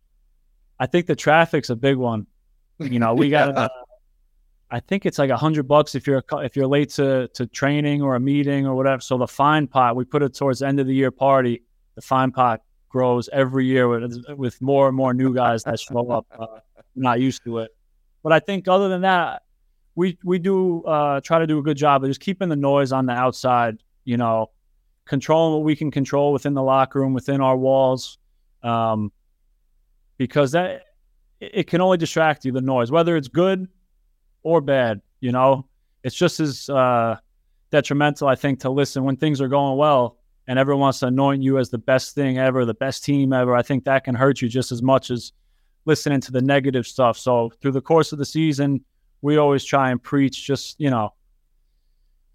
I 0.79 0.85
think 0.85 1.07
the 1.07 1.15
traffic's 1.15 1.71
a 1.71 1.75
big 1.75 1.97
one. 1.97 2.27
You 2.79 2.99
know 2.99 3.15
we 3.15 3.29
got 3.29 3.57
uh, 3.57 3.69
i 4.71 4.79
think 4.79 5.05
it's 5.05 5.19
like 5.19 5.29
a 5.29 5.37
hundred 5.37 5.67
bucks 5.67 5.93
if 5.93 6.07
you're 6.07 6.23
if 6.33 6.55
you're 6.55 6.67
late 6.67 6.89
to 6.91 7.27
to 7.29 7.47
training 7.47 8.01
or 8.01 8.15
a 8.15 8.19
meeting 8.19 8.67
or 8.67 8.75
whatever. 8.75 9.01
So 9.01 9.17
the 9.17 9.27
fine 9.27 9.67
pot 9.67 9.95
we 9.95 10.05
put 10.05 10.21
it 10.21 10.35
towards 10.35 10.59
the 10.59 10.67
end 10.67 10.79
of 10.79 10.85
the 10.85 10.93
year 10.93 11.11
party 11.11 11.63
the 11.95 12.01
fine 12.01 12.31
pot 12.31 12.61
grows 12.89 13.27
every 13.33 13.65
year 13.65 13.87
with 13.87 14.23
with 14.37 14.61
more 14.61 14.87
and 14.87 14.95
more 14.95 15.15
new 15.15 15.33
guys 15.33 15.63
that 15.63 15.79
show 15.79 16.11
up 16.11 16.27
uh, 16.37 16.59
not 16.95 17.19
used 17.19 17.43
to 17.45 17.57
it. 17.57 17.71
But 18.21 18.33
i 18.33 18.39
think 18.39 18.67
other 18.67 18.87
than 18.89 19.01
that 19.01 19.41
we 19.95 20.17
we 20.23 20.39
do 20.39 20.83
uh, 20.83 21.21
try 21.21 21.39
to 21.39 21.47
do 21.47 21.59
a 21.59 21.61
good 21.61 21.77
job 21.77 22.03
of 22.03 22.09
just 22.09 22.19
keeping 22.19 22.49
the 22.49 22.55
noise 22.55 22.91
on 22.91 23.05
the 23.05 23.13
outside. 23.13 23.77
You 24.05 24.17
know, 24.17 24.51
controlling 25.05 25.53
what 25.53 25.63
we 25.63 25.75
can 25.75 25.91
control 25.91 26.33
within 26.33 26.53
the 26.53 26.63
locker 26.63 26.99
room, 26.99 27.13
within 27.13 27.41
our 27.41 27.57
walls, 27.57 28.17
um, 28.63 29.11
because 30.17 30.51
that 30.51 30.83
it 31.39 31.67
can 31.67 31.81
only 31.81 31.97
distract 31.97 32.45
you. 32.45 32.51
The 32.51 32.61
noise, 32.61 32.91
whether 32.91 33.15
it's 33.15 33.27
good 33.27 33.67
or 34.43 34.61
bad, 34.61 35.01
you 35.19 35.31
know, 35.31 35.67
it's 36.03 36.15
just 36.15 36.39
as 36.39 36.69
uh, 36.69 37.17
detrimental, 37.71 38.27
I 38.27 38.35
think, 38.35 38.59
to 38.61 38.69
listen 38.69 39.03
when 39.03 39.15
things 39.15 39.41
are 39.41 39.47
going 39.47 39.77
well 39.77 40.17
and 40.47 40.59
everyone 40.59 40.81
wants 40.81 40.99
to 40.99 41.07
anoint 41.07 41.41
you 41.41 41.57
as 41.57 41.69
the 41.69 41.77
best 41.77 42.15
thing 42.15 42.37
ever, 42.37 42.65
the 42.65 42.73
best 42.73 43.03
team 43.03 43.31
ever. 43.31 43.55
I 43.55 43.61
think 43.61 43.85
that 43.85 44.03
can 44.03 44.15
hurt 44.15 44.41
you 44.41 44.49
just 44.49 44.71
as 44.71 44.81
much 44.81 45.09
as 45.09 45.31
listening 45.85 46.21
to 46.21 46.31
the 46.31 46.41
negative 46.41 46.85
stuff. 46.85 47.17
So 47.17 47.51
through 47.61 47.71
the 47.71 47.81
course 47.81 48.11
of 48.11 48.19
the 48.19 48.25
season 48.25 48.83
we 49.23 49.37
always 49.37 49.63
try 49.63 49.89
and 49.89 50.03
preach 50.03 50.45
just 50.45 50.79
you 50.79 50.91
know 50.91 51.13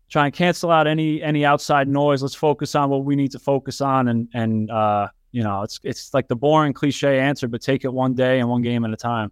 try 0.09 0.25
and 0.25 0.35
cancel 0.35 0.71
out 0.71 0.89
any 0.89 1.23
any 1.23 1.45
outside 1.45 1.87
noise. 1.87 2.23
Let's 2.23 2.35
focus 2.35 2.75
on 2.75 2.91
what 2.91 3.05
we 3.05 3.15
need 3.15 3.31
to 3.33 3.39
focus 3.39 3.81
on 3.81 4.09
and 4.09 4.29
and 4.35 4.71
uh 4.71 5.09
you 5.31 5.45
know 5.45 5.63
it's 5.63 5.79
it's 5.85 6.13
like 6.15 6.27
the 6.27 6.35
boring 6.35 6.73
cliche 6.73 7.21
answer 7.21 7.47
but 7.47 7.61
take 7.61 7.85
it 7.85 7.93
one 7.93 8.15
day 8.15 8.41
and 8.41 8.49
one 8.49 8.63
game 8.63 8.85
at 8.85 8.91
a 8.91 8.97
time. 8.97 9.31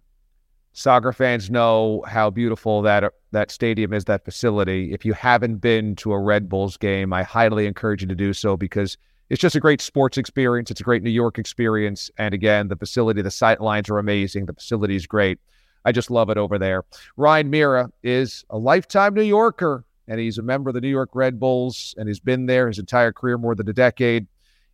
Soccer 0.71 1.11
fans 1.11 1.49
know 1.49 2.03
how 2.07 2.29
beautiful 2.29 2.83
that 2.83 3.11
that 3.31 3.49
stadium 3.49 3.91
is 3.91 4.05
that 4.05 4.23
facility. 4.23 4.93
If 4.93 5.03
you 5.03 5.13
haven't 5.13 5.55
been 5.57 5.95
to 5.97 6.13
a 6.13 6.19
red 6.19 6.47
bulls 6.47 6.77
game 6.77 7.11
i 7.11 7.23
highly 7.23 7.65
encourage 7.65 8.03
you 8.03 8.07
to 8.07 8.15
do 8.15 8.33
so 8.33 8.55
because 8.55 8.97
it's 9.29 9.41
just 9.41 9.57
a 9.57 9.59
great 9.59 9.81
sports 9.81 10.17
experience. 10.17 10.71
It's 10.71 10.79
a 10.79 10.83
great 10.85 11.01
new 11.01 11.09
york 11.09 11.39
experience. 11.39 12.11
And 12.19 12.35
again 12.35 12.67
the 12.67 12.75
facility 12.75 13.23
the 13.23 13.31
sight 13.31 13.61
lines 13.61 13.89
are 13.89 13.97
amazing. 13.97 14.45
The 14.45 14.53
facility 14.53 14.95
is 14.95 15.07
great 15.07 15.39
I 15.87 15.93
just 15.93 16.11
love 16.11 16.29
it 16.29 16.37
over 16.37 16.59
there. 16.59 16.83
Ryan 17.15 17.49
Meara 17.49 17.89
is 18.03 18.43
a 18.49 18.57
lifetime 18.57 19.13
New 19.13 19.23
Yorker, 19.23 19.85
and 20.09 20.19
he's 20.19 20.37
a 20.37 20.41
member 20.41 20.69
of 20.69 20.73
the 20.73 20.81
New 20.81 20.89
York 20.89 21.11
Red 21.13 21.39
Bulls, 21.39 21.95
and 21.97 22.09
he's 22.09 22.19
been 22.19 22.45
there 22.45 22.67
his 22.67 22.77
entire 22.77 23.13
career, 23.13 23.37
more 23.37 23.55
than 23.55 23.69
a 23.69 23.73
decade, 23.73 24.27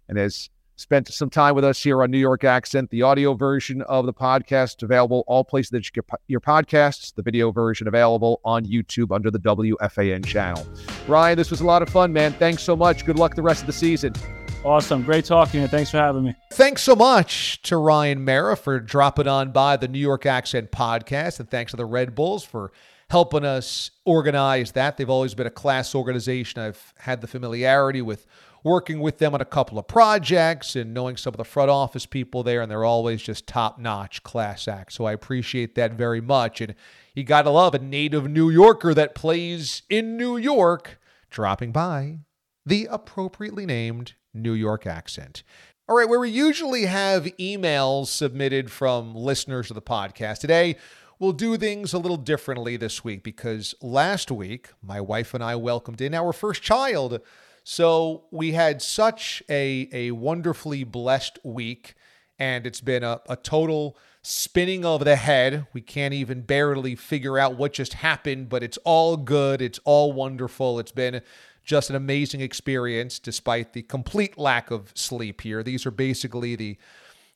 and 0.09 0.17
has 0.17 0.49
spent 0.75 1.07
some 1.13 1.29
time 1.29 1.53
with 1.53 1.63
us 1.63 1.83
here 1.83 2.01
on 2.01 2.09
New 2.09 2.17
York 2.17 2.43
Accent. 2.43 2.89
The 2.89 3.03
audio 3.03 3.35
version 3.35 3.83
of 3.83 4.07
the 4.07 4.13
podcast 4.13 4.81
available 4.81 5.23
all 5.27 5.43
places 5.43 5.69
that 5.69 5.85
you 5.85 6.01
get 6.01 6.19
your 6.25 6.41
podcasts. 6.41 7.13
The 7.13 7.21
video 7.21 7.51
version 7.51 7.87
available 7.87 8.41
on 8.43 8.65
YouTube 8.65 9.13
under 9.13 9.29
the 9.29 9.37
WFAN 9.37 10.25
channel. 10.25 10.65
Ryan, 11.07 11.37
this 11.37 11.51
was 11.51 11.61
a 11.61 11.65
lot 11.65 11.83
of 11.83 11.89
fun, 11.89 12.11
man. 12.11 12.33
Thanks 12.33 12.63
so 12.63 12.75
much. 12.75 13.05
Good 13.05 13.19
luck 13.19 13.35
the 13.35 13.43
rest 13.43 13.61
of 13.61 13.67
the 13.67 13.73
season. 13.73 14.15
Awesome. 14.65 15.03
Great 15.03 15.25
talking 15.25 15.59
and 15.59 15.69
thanks 15.69 15.91
for 15.91 15.97
having 15.97 16.23
me. 16.23 16.35
Thanks 16.53 16.81
so 16.83 16.95
much 16.95 17.61
to 17.63 17.75
Ryan 17.75 18.23
Meara 18.23 18.55
for 18.55 18.79
dropping 18.79 19.27
on 19.27 19.51
by 19.51 19.75
the 19.75 19.89
New 19.89 19.99
York 19.99 20.25
Accent 20.25 20.71
podcast. 20.71 21.41
And 21.41 21.49
thanks 21.49 21.71
to 21.71 21.77
the 21.77 21.85
Red 21.85 22.15
Bulls 22.15 22.45
for 22.45 22.71
helping 23.09 23.43
us 23.43 23.91
organize 24.05 24.71
that. 24.71 24.95
They've 24.95 25.09
always 25.09 25.33
been 25.33 25.47
a 25.47 25.51
class 25.51 25.93
organization. 25.93 26.61
I've 26.61 26.93
had 26.99 27.19
the 27.19 27.27
familiarity 27.27 28.01
with 28.01 28.25
working 28.63 29.01
with 29.01 29.17
them 29.17 29.33
on 29.33 29.41
a 29.41 29.45
couple 29.45 29.77
of 29.77 29.85
projects 29.85 30.77
and 30.77 30.93
knowing 30.93 31.17
some 31.17 31.33
of 31.33 31.37
the 31.37 31.43
front 31.43 31.69
office 31.69 32.05
people 32.05 32.41
there, 32.41 32.61
and 32.61 32.71
they're 32.71 32.85
always 32.85 33.21
just 33.21 33.45
top 33.45 33.77
notch 33.77 34.23
class 34.23 34.69
act. 34.69 34.93
So 34.93 35.03
I 35.03 35.11
appreciate 35.11 35.75
that 35.75 35.93
very 35.93 36.21
much. 36.21 36.61
And 36.61 36.73
you 37.13 37.25
got 37.25 37.41
to 37.41 37.49
love 37.49 37.75
a 37.75 37.79
native 37.79 38.29
New 38.29 38.49
Yorker 38.49 38.93
that 38.93 39.13
plays 39.13 39.83
in 39.89 40.15
New 40.15 40.37
York 40.37 40.99
dropping 41.29 41.73
by 41.73 42.19
the 42.65 42.87
appropriately 42.89 43.65
named 43.65 44.13
New 44.33 44.53
York 44.53 44.85
accent. 44.87 45.43
All 45.87 45.97
right, 45.97 46.07
where 46.07 46.19
we 46.19 46.29
usually 46.29 46.85
have 46.85 47.25
emails 47.37 48.07
submitted 48.07 48.71
from 48.71 49.13
listeners 49.15 49.69
of 49.69 49.75
the 49.75 49.81
podcast, 49.81 50.39
today 50.39 50.77
we'll 51.19 51.31
do 51.31 51.57
things 51.57 51.93
a 51.93 51.99
little 51.99 52.17
differently 52.17 52.75
this 52.75 53.03
week 53.03 53.23
because 53.23 53.73
last 53.81 54.29
week 54.29 54.69
my 54.81 54.99
wife 54.99 55.33
and 55.33 55.43
I 55.43 55.55
welcomed 55.55 56.01
in 56.01 56.13
our 56.13 56.33
first 56.33 56.61
child. 56.61 57.21
So 57.63 58.25
we 58.29 58.51
had 58.51 58.81
such 58.81 59.41
a, 59.49 59.87
a 59.93 60.11
wonderfully 60.11 60.83
blessed 60.83 61.39
week, 61.43 61.95
and 62.37 62.67
it's 62.67 62.81
been 62.81 63.03
a, 63.03 63.21
a 63.29 63.37
total 63.37 63.97
spinning 64.21 64.83
of 64.83 65.05
the 65.05 65.15
head. 65.15 65.67
We 65.71 65.81
can't 65.81 66.13
even 66.13 66.41
barely 66.41 66.95
figure 66.95 67.39
out 67.39 67.55
what 67.57 67.73
just 67.73 67.93
happened, 67.93 68.49
but 68.49 68.63
it's 68.63 68.77
all 68.83 69.15
good. 69.15 69.61
It's 69.61 69.79
all 69.85 70.11
wonderful. 70.11 70.79
It's 70.79 70.91
been 70.91 71.21
just 71.63 71.89
an 71.89 71.95
amazing 71.95 72.41
experience 72.41 73.19
despite 73.19 73.73
the 73.73 73.81
complete 73.83 74.37
lack 74.37 74.71
of 74.71 74.91
sleep 74.95 75.41
here. 75.41 75.63
These 75.63 75.85
are 75.85 75.91
basically 75.91 76.55
the 76.55 76.77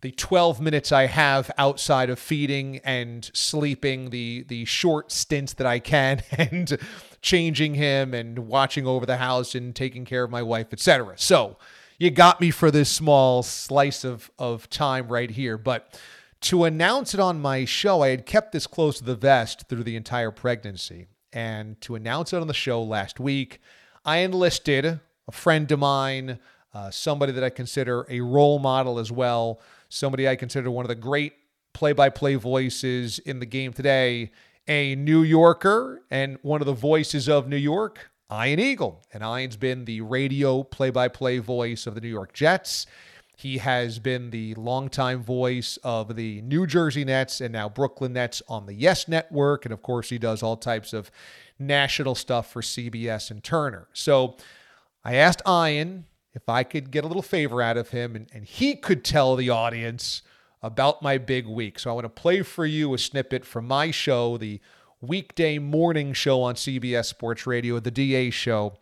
the 0.02 0.12
12 0.12 0.62
minutes 0.62 0.92
I 0.92 1.08
have 1.08 1.50
outside 1.58 2.12
of 2.12 2.20
feeding 2.20 2.80
and 2.84 3.30
sleeping, 3.34 4.12
the 4.12 4.46
the 4.48 4.66
short 4.66 5.12
stints 5.12 5.54
that 5.54 5.66
I 5.66 5.80
can 5.80 6.22
and 6.32 6.78
changing 7.22 7.74
him 7.74 8.14
and 8.14 8.48
watching 8.48 8.86
over 8.86 9.06
the 9.06 9.18
house 9.18 9.56
and 9.56 9.76
taking 9.76 10.06
care 10.06 10.24
of 10.24 10.30
my 10.30 10.44
wife, 10.44 10.68
etc. 10.72 11.14
So, 11.18 11.58
you 11.98 12.12
got 12.12 12.40
me 12.40 12.52
for 12.52 12.70
this 12.70 12.90
small 12.90 13.42
slice 13.42 14.04
of 14.04 14.30
of 14.38 14.70
time 14.70 15.08
right 15.08 15.32
here, 15.32 15.58
but 15.58 16.00
to 16.40 16.66
announce 16.66 17.14
it 17.14 17.20
on 17.20 17.42
my 17.42 17.66
show, 17.66 18.04
I 18.04 18.10
had 18.10 18.26
kept 18.26 18.52
this 18.52 18.68
close 18.68 19.00
to 19.00 19.04
the 19.04 19.16
vest 19.16 19.68
through 19.68 19.84
the 19.84 19.96
entire 19.96 20.32
pregnancy. 20.32 21.08
And 21.34 21.80
to 21.82 21.96
announce 21.96 22.32
it 22.34 22.42
on 22.42 22.48
the 22.48 22.54
show 22.54 22.82
last 22.82 23.20
week, 23.20 23.60
I 24.08 24.20
enlisted 24.20 24.86
a 24.86 25.32
friend 25.34 25.70
of 25.70 25.80
mine, 25.80 26.40
uh, 26.74 26.90
somebody 26.92 27.34
that 27.34 27.44
I 27.44 27.50
consider 27.50 28.08
a 28.10 28.22
role 28.22 28.58
model 28.58 29.00
as 29.00 29.12
well, 29.12 29.60
somebody 29.90 30.30
I 30.30 30.38
consider 30.38 30.72
one 30.72 30.86
of 30.86 30.88
the 30.88 30.96
great 30.96 31.34
play 31.74 31.92
by 31.92 32.08
play 32.08 32.36
voices 32.36 33.20
in 33.20 33.42
the 33.42 33.46
game 33.46 33.74
today, 33.74 34.32
a 34.66 34.96
New 34.96 35.24
Yorker 35.24 36.04
and 36.10 36.40
one 36.42 36.62
of 36.62 36.68
the 36.68 36.74
voices 36.74 37.28
of 37.28 37.50
New 37.50 37.58
York, 37.58 38.10
Ian 38.32 38.62
Eagle. 38.62 39.04
And 39.12 39.24
Ian's 39.24 39.58
been 39.58 39.84
the 39.84 40.00
radio 40.00 40.64
play 40.64 40.90
by 40.90 41.10
play 41.10 41.40
voice 41.40 41.86
of 41.86 41.94
the 41.94 42.00
New 42.00 42.08
York 42.08 42.32
Jets. 42.32 42.86
He 43.36 43.58
has 43.60 44.00
been 44.00 44.32
the 44.32 44.56
longtime 44.56 45.22
voice 45.22 45.78
of 45.84 46.16
the 46.16 46.42
New 46.42 46.66
Jersey 46.66 47.04
Nets 47.04 47.42
and 47.42 47.52
now 47.52 47.68
Brooklyn 47.70 48.14
Nets 48.14 48.42
on 48.48 48.68
the 48.68 48.74
Yes 48.74 49.08
Network. 49.08 49.66
And 49.66 49.74
of 49.74 49.84
course, 49.84 50.10
he 50.10 50.18
does 50.18 50.42
all 50.42 50.58
types 50.58 50.94
of 50.94 51.12
national 51.60 52.16
stuff 52.16 52.52
for 52.52 52.62
CBS 52.62 53.32
and 53.32 53.44
Turner. 53.44 53.88
So 53.94 54.38
I 55.04 55.16
asked 55.16 55.42
Ian 55.48 56.06
if 56.34 56.48
I 56.48 56.64
could 56.64 56.92
get 56.92 57.04
a 57.04 57.08
little 57.08 57.24
favor 57.24 57.62
out 57.62 57.78
of 57.78 57.90
him, 57.90 58.16
and, 58.16 58.28
and 58.34 58.46
he 58.46 58.76
could 58.76 59.04
tell 59.04 59.36
the 59.36 59.50
audience 59.50 60.22
about 60.62 61.02
my 61.02 61.18
big 61.18 61.48
week. 61.48 61.80
So 61.80 61.90
I 61.90 61.94
want 61.94 62.06
to 62.06 62.10
play 62.10 62.42
for 62.42 62.66
you 62.66 62.94
a 62.94 62.98
snippet 62.98 63.46
from 63.46 63.68
my 63.68 63.92
show, 63.92 64.38
the 64.38 64.60
weekday 65.02 65.60
morning 65.60 66.14
show 66.14 66.42
on 66.42 66.56
CBS 66.56 67.06
Sports 67.06 67.48
Radio, 67.48 67.80
the 67.80 67.92
DA 67.92 68.30
show. 68.30 68.74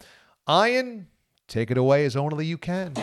Ian, 0.49 1.07
take 1.47 1.71
it 1.71 1.77
away 1.77 2.05
as 2.05 2.15
only 2.15 2.45
you 2.45 2.57
can. 2.57 2.93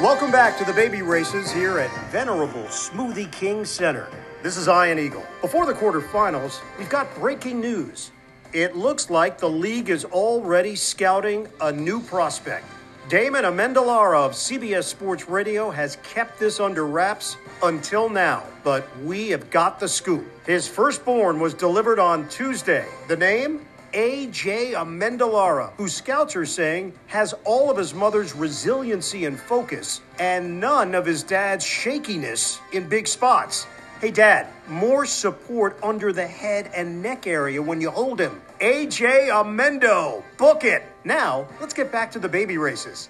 Welcome 0.00 0.30
back 0.30 0.56
to 0.58 0.64
the 0.64 0.72
baby 0.72 1.02
races 1.02 1.50
here 1.50 1.78
at 1.78 2.10
Venerable 2.10 2.62
Smoothie 2.64 3.30
King 3.32 3.64
Center. 3.64 4.08
This 4.40 4.56
is 4.56 4.68
Ian 4.68 5.00
Eagle. 5.00 5.26
Before 5.40 5.66
the 5.66 5.74
quarterfinals, 5.74 6.60
we've 6.78 6.88
got 6.88 7.12
breaking 7.16 7.60
news. 7.60 8.12
It 8.52 8.76
looks 8.76 9.10
like 9.10 9.36
the 9.36 9.50
league 9.50 9.90
is 9.90 10.04
already 10.04 10.76
scouting 10.76 11.48
a 11.60 11.72
new 11.72 12.00
prospect. 12.00 12.64
Damon 13.08 13.42
Amendolara 13.42 14.24
of 14.24 14.32
CBS 14.34 14.84
Sports 14.84 15.28
Radio 15.28 15.70
has 15.72 15.96
kept 16.04 16.38
this 16.38 16.60
under 16.60 16.86
wraps 16.86 17.36
until 17.64 18.08
now, 18.08 18.44
but 18.62 18.86
we 19.00 19.30
have 19.30 19.50
got 19.50 19.80
the 19.80 19.88
scoop. 19.88 20.24
His 20.46 20.68
firstborn 20.68 21.40
was 21.40 21.52
delivered 21.52 21.98
on 21.98 22.28
Tuesday. 22.28 22.86
The 23.08 23.16
name? 23.16 23.66
AJ 23.92 24.74
Amendolara, 24.74 25.72
who 25.72 25.88
scouts 25.88 26.36
are 26.36 26.46
saying 26.46 26.92
has 27.08 27.34
all 27.44 27.72
of 27.72 27.76
his 27.76 27.92
mother's 27.92 28.36
resiliency 28.36 29.24
and 29.24 29.40
focus 29.40 30.00
and 30.20 30.60
none 30.60 30.94
of 30.94 31.04
his 31.04 31.24
dad's 31.24 31.64
shakiness 31.64 32.60
in 32.72 32.88
big 32.88 33.08
spots. 33.08 33.66
Hey, 34.00 34.12
Dad, 34.12 34.46
more 34.68 35.04
support 35.06 35.76
under 35.82 36.12
the 36.12 36.24
head 36.26 36.70
and 36.72 37.02
neck 37.02 37.26
area 37.26 37.60
when 37.60 37.80
you 37.80 37.90
hold 37.90 38.20
him. 38.20 38.40
AJ 38.60 39.28
Amendo, 39.28 40.22
book 40.36 40.62
it. 40.62 40.84
Now, 41.02 41.48
let's 41.60 41.74
get 41.74 41.90
back 41.90 42.12
to 42.12 42.20
the 42.20 42.28
baby 42.28 42.58
races. 42.58 43.08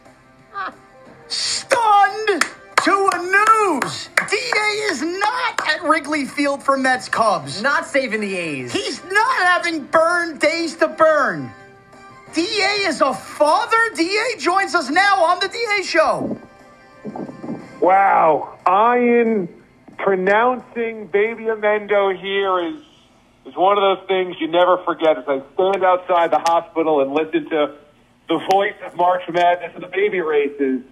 Stunned 1.28 2.42
to 2.84 3.10
a 3.12 3.18
news. 3.18 4.08
DA 4.30 4.68
is 4.88 5.02
not 5.02 5.68
at 5.68 5.82
Wrigley 5.82 6.24
Field 6.24 6.62
for 6.62 6.78
Mets 6.78 7.06
Cubs. 7.06 7.60
Not 7.60 7.84
saving 7.84 8.22
the 8.22 8.34
A's. 8.34 8.72
He's 8.72 9.04
not 9.04 9.42
having 9.42 9.84
burn 9.84 10.38
days 10.38 10.74
to 10.76 10.88
burn. 10.88 11.50
DA 12.32 12.86
is 12.86 13.02
a 13.02 13.12
father. 13.12 13.90
DA 13.94 14.38
joins 14.38 14.74
us 14.74 14.88
now 14.88 15.22
on 15.22 15.38
the 15.40 15.48
DA 15.48 15.82
show. 15.84 16.38
Wow. 17.82 18.58
Ian 18.66 19.57
pronouncing 19.98 21.08
Baby 21.08 21.44
Amendo 21.44 22.18
here 22.18 22.74
is 22.74 22.82
is 23.46 23.56
one 23.56 23.78
of 23.78 23.98
those 23.98 24.06
things 24.06 24.36
you 24.40 24.48
never 24.48 24.78
forget. 24.84 25.16
As 25.18 25.24
I 25.26 25.42
stand 25.54 25.82
outside 25.82 26.30
the 26.30 26.38
hospital 26.38 27.00
and 27.00 27.12
listen 27.12 27.48
to 27.48 27.76
the 28.28 28.38
voice 28.50 28.74
of 28.84 28.94
March 28.94 29.22
Madness 29.32 29.72
and 29.74 29.82
the 29.82 29.88
baby 29.88 30.20
races 30.20 30.82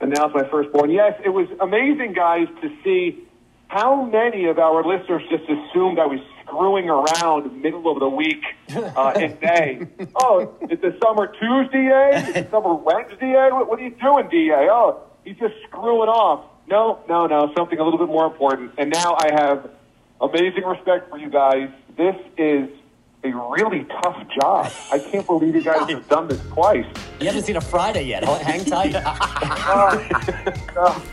announce 0.00 0.34
my 0.34 0.46
firstborn. 0.50 0.90
Yes, 0.90 1.18
it 1.24 1.30
was 1.30 1.48
amazing, 1.58 2.12
guys, 2.12 2.48
to 2.60 2.70
see 2.84 3.26
how 3.68 4.04
many 4.04 4.44
of 4.46 4.58
our 4.58 4.84
listeners 4.84 5.22
just 5.30 5.44
assumed 5.44 5.98
I 5.98 6.06
was 6.06 6.20
screwing 6.44 6.90
around 6.90 7.62
middle 7.62 7.90
of 7.90 7.98
the 7.98 8.08
week 8.08 8.44
uh, 8.70 9.12
in 9.16 9.38
May. 9.42 9.86
oh, 10.16 10.54
it's 10.62 10.84
a 10.84 10.94
summer 11.02 11.28
Tuesday, 11.28 11.88
eh? 11.88 12.28
It's 12.28 12.48
a 12.48 12.50
summer 12.50 12.74
Wednesday, 12.74 13.34
eh? 13.34 13.48
What, 13.48 13.68
what 13.68 13.80
are 13.80 13.82
you 13.82 13.96
doing, 14.00 14.28
DA? 14.28 14.68
Oh, 14.70 15.00
he's 15.24 15.38
just 15.38 15.54
screwing 15.66 16.08
off. 16.08 16.44
No, 16.68 16.98
no, 17.08 17.26
no, 17.26 17.52
something 17.56 17.78
a 17.78 17.84
little 17.84 17.98
bit 17.98 18.08
more 18.08 18.26
important. 18.26 18.72
And 18.78 18.90
now 18.90 19.16
I 19.18 19.32
have 19.32 19.70
amazing 20.20 20.64
respect 20.64 21.08
for 21.08 21.18
you 21.18 21.30
guys. 21.30 21.68
This 21.96 22.16
is 22.36 22.68
a 23.22 23.30
really 23.30 23.84
tough 24.02 24.26
job. 24.40 24.70
I 24.92 24.98
can't 24.98 25.26
believe 25.26 25.54
you 25.54 25.62
guys 25.62 25.88
have 25.88 26.08
done 26.08 26.28
this 26.28 26.40
twice. 26.48 26.84
You 27.20 27.26
haven't 27.26 27.44
seen 27.44 27.56
a 27.56 27.60
Friday 27.60 28.04
yet. 28.04 28.24
Hang 28.24 28.64
tight. 28.64 28.94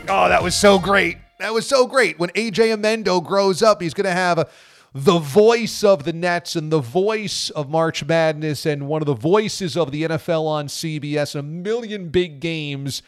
Oh, 0.08 0.28
that 0.28 0.42
was 0.42 0.54
so 0.54 0.78
great. 0.78 1.16
That 1.40 1.52
was 1.52 1.66
so 1.66 1.86
great. 1.86 2.18
When 2.18 2.30
AJ 2.30 2.76
Amendo 2.76 3.24
grows 3.24 3.62
up, 3.62 3.82
he's 3.82 3.94
going 3.94 4.04
to 4.04 4.12
have 4.12 4.48
the 4.92 5.18
voice 5.18 5.82
of 5.82 6.04
the 6.04 6.12
Nets 6.12 6.54
and 6.54 6.70
the 6.70 6.80
voice 6.80 7.50
of 7.50 7.68
March 7.68 8.04
Madness 8.04 8.64
and 8.64 8.86
one 8.86 9.02
of 9.02 9.06
the 9.06 9.14
voices 9.14 9.76
of 9.76 9.90
the 9.90 10.04
NFL 10.04 10.46
on 10.46 10.68
CBS. 10.68 11.34
A 11.34 11.42
million 11.42 12.10
big 12.10 12.38
games 12.38 13.02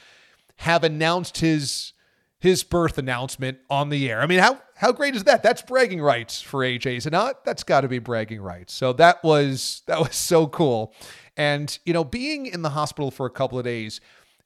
have 0.56 0.82
announced 0.82 1.38
his 1.38 1.92
his 2.38 2.62
birth 2.62 2.98
announcement 2.98 3.58
on 3.70 3.88
the 3.88 4.10
air. 4.10 4.20
I 4.20 4.26
mean, 4.26 4.38
how 4.38 4.60
how 4.76 4.92
great 4.92 5.14
is 5.14 5.24
that? 5.24 5.42
That's 5.42 5.62
bragging 5.62 6.00
rights 6.00 6.42
for 6.42 6.60
AJ, 6.60 6.98
is 6.98 7.06
it 7.06 7.12
not? 7.12 7.44
That's 7.44 7.62
got 7.62 7.80
to 7.80 7.88
be 7.88 7.98
bragging 7.98 8.40
rights. 8.40 8.74
So 8.74 8.92
that 8.94 9.24
was 9.24 9.82
that 9.86 9.98
was 9.98 10.14
so 10.14 10.46
cool. 10.46 10.94
And 11.36 11.78
you 11.84 11.92
know, 11.92 12.04
being 12.04 12.46
in 12.46 12.62
the 12.62 12.70
hospital 12.70 13.10
for 13.10 13.26
a 13.26 13.30
couple 13.30 13.58
of 13.58 13.64
days, 13.64 14.00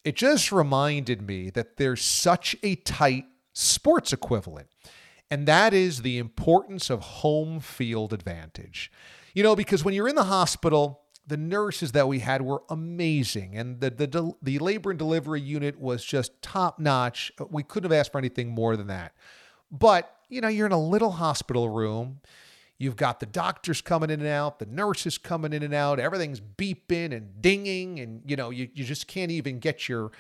it 0.05 0.17
just 0.17 0.53
reminded 0.53 1.23
me 1.23 1.51
that 1.51 1.77
there's 1.77 2.03
such 2.03 2.57
a 2.63 2.77
tight 2.77 3.27
sports 3.53 4.13
equivalent. 4.13 4.69
And 5.31 5.47
that 5.47 5.73
is 5.73 6.03
the 6.03 6.19
importance 6.19 6.91
of 6.91 7.01
home 7.01 7.61
field 7.61 8.13
advantage. 8.13 8.91
You 9.35 9.43
know, 9.45 9.55
because 9.55 9.85
when 9.85 9.95
you're 9.95 10.09
in 10.09 10.17
the 10.17 10.25
hospital, 10.25 11.03
the 11.31 11.37
nurses 11.37 11.93
that 11.93 12.09
we 12.09 12.19
had 12.19 12.43
were 12.43 12.65
amazing 12.69 13.57
and 13.57 13.81
the 13.81 13.89
the 13.89 14.33
the 14.43 14.59
labor 14.59 14.91
and 14.91 14.99
delivery 14.99 15.41
unit 15.41 15.79
was 15.79 16.05
just 16.05 16.43
top 16.43 16.81
notch 16.81 17.31
we 17.51 17.63
couldn't 17.63 17.89
have 17.89 17.99
asked 17.99 18.11
for 18.11 18.19
anything 18.19 18.49
more 18.49 18.77
than 18.77 18.89
that 18.89 19.15
but 19.71 20.17
you 20.29 20.41
know 20.41 20.49
you're 20.49 20.67
in 20.67 20.73
a 20.73 20.81
little 20.81 21.13
hospital 21.13 21.69
room 21.69 22.19
you've 22.79 22.97
got 22.97 23.21
the 23.21 23.27
doctors 23.27 23.81
coming 23.81 24.11
in 24.11 24.19
and 24.19 24.29
out 24.29 24.59
the 24.59 24.67
nurses 24.67 25.19
coming 25.19 25.53
in 25.53 25.63
and 25.63 25.73
out 25.73 26.01
everything's 26.01 26.41
beeping 26.41 27.15
and 27.17 27.41
dinging 27.41 28.01
and 28.01 28.23
you 28.27 28.35
know 28.35 28.51
you, 28.51 28.69
you 28.75 28.85
just 28.85 29.07
can't 29.07 29.31
even 29.31 29.61
get 29.61 29.89
your 29.89 30.11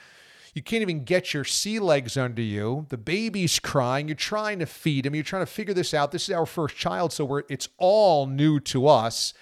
you 0.54 0.62
can't 0.62 0.82
even 0.82 1.04
get 1.04 1.32
your 1.32 1.44
sea 1.44 1.78
legs 1.78 2.16
under 2.16 2.42
you. 2.42 2.84
The 2.88 2.98
baby's 2.98 3.60
crying. 3.60 4.08
You're 4.08 4.16
trying 4.16 4.58
to 4.58 4.66
feed 4.66 5.06
him. 5.06 5.14
You're 5.14 5.22
trying 5.22 5.42
to 5.42 5.46
figure 5.46 5.74
this 5.74 5.94
out. 5.94 6.10
This 6.10 6.28
is 6.28 6.34
our 6.34 6.44
first 6.44 6.74
child, 6.74 7.12
so 7.12 7.24
we're, 7.24 7.44
it's 7.48 7.68
all 7.78 8.26
new 8.26 8.58
to 8.58 8.88
us. 8.88 9.32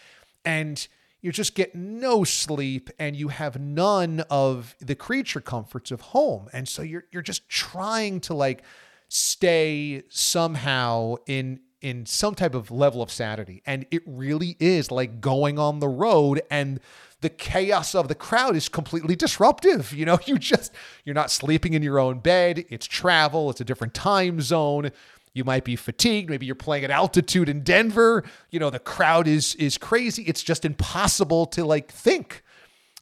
And 0.45 0.87
you 1.21 1.33
just 1.33 1.55
get 1.55 1.75
no 1.75 2.25
sleep 2.25 2.91
and 2.99 3.17
you 3.17 3.29
have 3.29 3.59
none 3.59 4.21
of 4.31 4.77
the 4.81 4.95
creature 4.95 5.41
comforts 5.41 5.91
of 5.91 6.01
home. 6.01 6.49
And 6.53 6.69
so 6.69 6.83
you're 6.83 7.05
you're 7.11 7.23
just 7.23 7.49
trying 7.49 8.21
to 8.23 8.35
like 8.35 8.63
stay 9.09 10.03
somehow 10.09 11.17
in 11.27 11.61
in 11.81 12.07
some 12.07 12.35
type 12.35 12.55
of 12.55 12.71
level 12.71 13.03
of 13.03 13.11
sanity. 13.11 13.63
And 13.67 13.87
it 13.91 14.03
really 14.07 14.57
is 14.59 14.91
like 14.91 15.21
going 15.21 15.59
on 15.59 15.79
the 15.79 15.89
road 15.89 16.43
and 16.51 16.81
the 17.21 17.29
chaos 17.29 17.95
of 17.95 18.07
the 18.07 18.15
crowd 18.15 18.55
is 18.55 18.69
completely 18.69 19.17
disruptive. 19.17 19.93
You 19.93 20.05
know, 20.05 20.19
you 20.27 20.39
just 20.39 20.73
you're 21.05 21.15
not 21.15 21.31
sleeping 21.31 21.75
in 21.75 21.83
your 21.83 21.99
own 21.99 22.21
bed. 22.21 22.65
It's 22.69 22.87
travel, 22.87 23.51
it's 23.51 23.61
a 23.61 23.65
different 23.65 23.95
time 23.95 24.41
zone. 24.41 24.91
You 25.39 25.45
might 25.45 25.65
be 25.65 25.77
fatigued. 25.77 26.29
Maybe 26.29 26.45
you're 26.45 26.55
playing 26.55 26.85
at 26.85 26.91
altitude 26.91 27.49
in 27.49 27.63
Denver. 27.63 28.25
You 28.51 28.61
know, 28.61 28.69
the 28.69 28.79
crowd 28.79 29.27
is 29.27 29.55
is 29.55 29.79
crazy. 29.79 30.25
It's 30.25 30.43
just 30.43 30.65
impossible 30.65 31.47
to 31.47 31.65
like 31.65 31.91
think. 31.91 32.43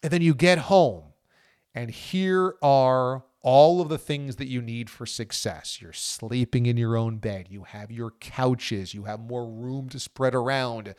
And 0.02 0.12
then 0.12 0.22
you 0.22 0.34
get 0.34 0.58
home 0.58 1.02
and 1.74 1.90
here 1.90 2.54
are 2.62 3.24
all 3.42 3.80
of 3.82 3.90
the 3.90 3.98
things 3.98 4.36
that 4.36 4.48
you 4.48 4.62
need 4.62 4.88
for 4.88 5.04
success. 5.04 5.80
You're 5.80 5.92
sleeping 5.92 6.64
in 6.64 6.78
your 6.78 6.96
own 6.96 7.18
bed. 7.18 7.48
You 7.50 7.64
have 7.64 7.92
your 7.92 8.12
couches. 8.12 8.94
You 8.94 9.04
have 9.04 9.20
more 9.20 9.46
room 9.46 9.90
to 9.90 10.00
spread 10.00 10.34
around. 10.34 10.94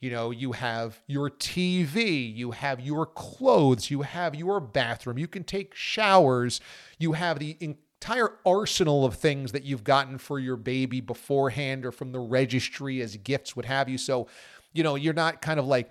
You 0.00 0.10
know, 0.10 0.30
you 0.30 0.52
have 0.52 1.00
your 1.06 1.30
TV, 1.30 2.34
you 2.34 2.50
have 2.50 2.80
your 2.80 3.06
clothes, 3.06 3.88
you 3.88 4.02
have 4.02 4.34
your 4.34 4.58
bathroom, 4.58 5.16
you 5.16 5.28
can 5.28 5.44
take 5.44 5.76
showers, 5.76 6.60
you 6.98 7.12
have 7.12 7.38
the 7.38 7.56
entire 8.02 8.32
arsenal 8.44 9.04
of 9.04 9.14
things 9.14 9.52
that 9.52 9.62
you've 9.62 9.84
gotten 9.84 10.18
for 10.18 10.40
your 10.40 10.56
baby 10.56 11.00
beforehand 11.00 11.86
or 11.86 11.92
from 11.92 12.10
the 12.10 12.18
registry 12.18 13.00
as 13.00 13.16
gifts, 13.18 13.54
what 13.54 13.64
have 13.64 13.88
you. 13.88 13.96
So, 13.96 14.26
you 14.72 14.82
know, 14.82 14.96
you're 14.96 15.14
not 15.14 15.40
kind 15.40 15.60
of 15.60 15.66
like 15.66 15.88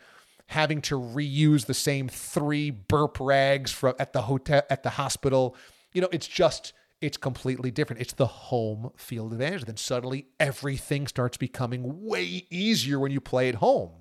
having 0.48 0.82
to 0.82 1.00
reuse 1.00 1.68
the 1.68 1.74
same 1.74 2.10
three 2.10 2.70
burp 2.70 3.18
rags 3.22 3.72
from 3.72 3.96
at 3.98 4.12
the 4.12 4.24
hotel 4.24 4.62
at 4.70 4.84
the 4.84 4.90
hospital. 4.90 5.56
You 5.94 6.02
know, 6.02 6.10
it's 6.12 6.28
just 6.28 6.74
it's 7.00 7.16
completely 7.16 7.72
different. 7.72 8.02
It's 8.02 8.14
the 8.14 8.28
home 8.28 8.92
field 8.98 9.32
advantage. 9.32 9.64
Then 9.64 9.78
suddenly 9.78 10.28
everything 10.38 11.08
starts 11.08 11.38
becoming 11.38 12.06
way 12.06 12.46
easier 12.50 13.00
when 13.00 13.14
you 13.14 13.22
play 13.22 13.48
at 13.48 13.56
home. 13.56 13.92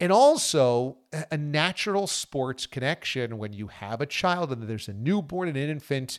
And 0.00 0.10
also 0.10 0.96
a 1.30 1.36
natural 1.36 2.06
sports 2.06 2.66
connection 2.66 3.36
when 3.36 3.52
you 3.52 3.68
have 3.68 4.00
a 4.00 4.06
child 4.06 4.50
and 4.50 4.62
there's 4.62 4.88
a 4.88 4.94
newborn 4.94 5.48
and 5.48 5.56
an 5.58 5.68
infant 5.68 6.18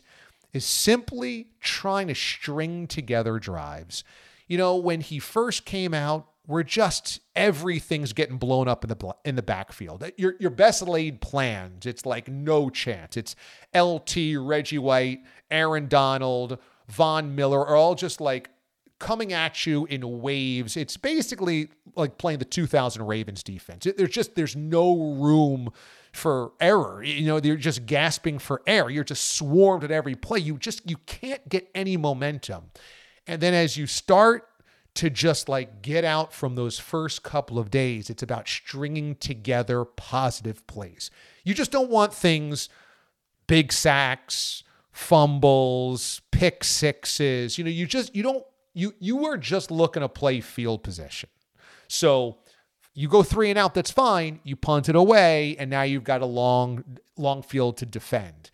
is 0.56 0.64
simply 0.64 1.48
trying 1.60 2.08
to 2.08 2.14
string 2.14 2.86
together 2.86 3.38
drives. 3.38 4.02
You 4.48 4.58
know, 4.58 4.76
when 4.76 5.00
he 5.00 5.18
first 5.18 5.64
came 5.64 5.94
out, 5.94 6.26
we're 6.46 6.62
just 6.62 7.20
everything's 7.34 8.12
getting 8.12 8.38
blown 8.38 8.68
up 8.68 8.84
in 8.84 8.88
the 8.88 9.14
in 9.24 9.36
the 9.36 9.42
backfield. 9.42 10.04
Your 10.16 10.34
your 10.38 10.50
best 10.50 10.82
laid 10.82 11.20
plans, 11.20 11.86
it's 11.86 12.06
like 12.06 12.28
no 12.28 12.70
chance. 12.70 13.16
It's 13.16 13.34
LT, 13.74 14.36
Reggie 14.38 14.78
White, 14.78 15.20
Aaron 15.50 15.88
Donald, 15.88 16.58
Von 16.88 17.34
Miller 17.34 17.64
are 17.66 17.76
all 17.76 17.94
just 17.94 18.20
like 18.20 18.50
coming 18.98 19.32
at 19.32 19.66
you 19.66 19.86
in 19.86 20.20
waves. 20.20 20.76
It's 20.76 20.96
basically 20.96 21.68
like 21.96 22.18
playing 22.18 22.38
the 22.38 22.44
2000 22.44 23.06
Ravens 23.06 23.42
defense. 23.42 23.86
There's 23.96 24.10
just 24.10 24.34
there's 24.36 24.56
no 24.56 25.14
room 25.14 25.70
for 26.16 26.52
error. 26.60 27.02
You 27.02 27.26
know, 27.26 27.40
you're 27.42 27.56
just 27.56 27.86
gasping 27.86 28.38
for 28.38 28.62
air. 28.66 28.88
You're 28.90 29.04
just 29.04 29.32
swarmed 29.32 29.84
at 29.84 29.90
every 29.90 30.14
play. 30.14 30.38
You 30.40 30.58
just 30.58 30.88
you 30.88 30.96
can't 31.06 31.46
get 31.48 31.68
any 31.74 31.96
momentum. 31.96 32.70
And 33.26 33.40
then 33.40 33.54
as 33.54 33.76
you 33.76 33.86
start 33.86 34.48
to 34.94 35.10
just 35.10 35.48
like 35.48 35.82
get 35.82 36.04
out 36.04 36.32
from 36.32 36.54
those 36.54 36.78
first 36.78 37.22
couple 37.22 37.58
of 37.58 37.70
days, 37.70 38.08
it's 38.08 38.22
about 38.22 38.48
stringing 38.48 39.14
together 39.16 39.84
positive 39.84 40.66
plays. 40.66 41.10
You 41.44 41.54
just 41.54 41.70
don't 41.70 41.90
want 41.90 42.14
things 42.14 42.68
big 43.46 43.72
sacks, 43.72 44.64
fumbles, 44.92 46.22
pick 46.30 46.64
sixes. 46.64 47.58
You 47.58 47.64
know, 47.64 47.70
you 47.70 47.86
just 47.86 48.16
you 48.16 48.22
don't 48.22 48.44
you 48.74 48.94
you 48.98 49.26
are 49.26 49.36
just 49.36 49.70
looking 49.70 50.00
to 50.00 50.08
play 50.08 50.40
field 50.40 50.82
position. 50.82 51.28
So 51.88 52.38
you 52.96 53.08
go 53.08 53.22
three 53.22 53.50
and 53.50 53.58
out, 53.58 53.74
that's 53.74 53.90
fine. 53.90 54.40
You 54.42 54.56
punt 54.56 54.88
it 54.88 54.96
away, 54.96 55.54
and 55.58 55.68
now 55.68 55.82
you've 55.82 56.02
got 56.02 56.22
a 56.22 56.26
long, 56.26 56.82
long 57.18 57.42
field 57.42 57.76
to 57.76 57.86
defend. 57.86 58.50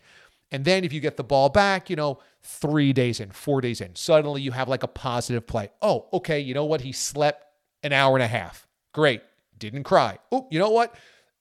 And 0.51 0.65
then 0.65 0.83
if 0.83 0.91
you 0.91 0.99
get 0.99 1.15
the 1.15 1.23
ball 1.23 1.47
back, 1.47 1.89
you 1.89 1.95
know, 1.95 2.19
three 2.43 2.91
days 2.91 3.21
in, 3.21 3.31
four 3.31 3.61
days 3.61 3.79
in, 3.79 3.95
suddenly 3.95 4.41
you 4.41 4.51
have 4.51 4.67
like 4.67 4.83
a 4.83 4.87
positive 4.87 5.47
play. 5.47 5.69
Oh, 5.81 6.07
okay, 6.11 6.41
you 6.41 6.53
know 6.53 6.65
what? 6.65 6.81
He 6.81 6.91
slept 6.91 7.45
an 7.83 7.93
hour 7.93 8.17
and 8.17 8.23
a 8.23 8.27
half. 8.27 8.67
Great. 8.91 9.21
Didn't 9.57 9.85
cry. 9.85 10.19
Oh, 10.29 10.47
you 10.51 10.59
know 10.59 10.71
what? 10.71 10.93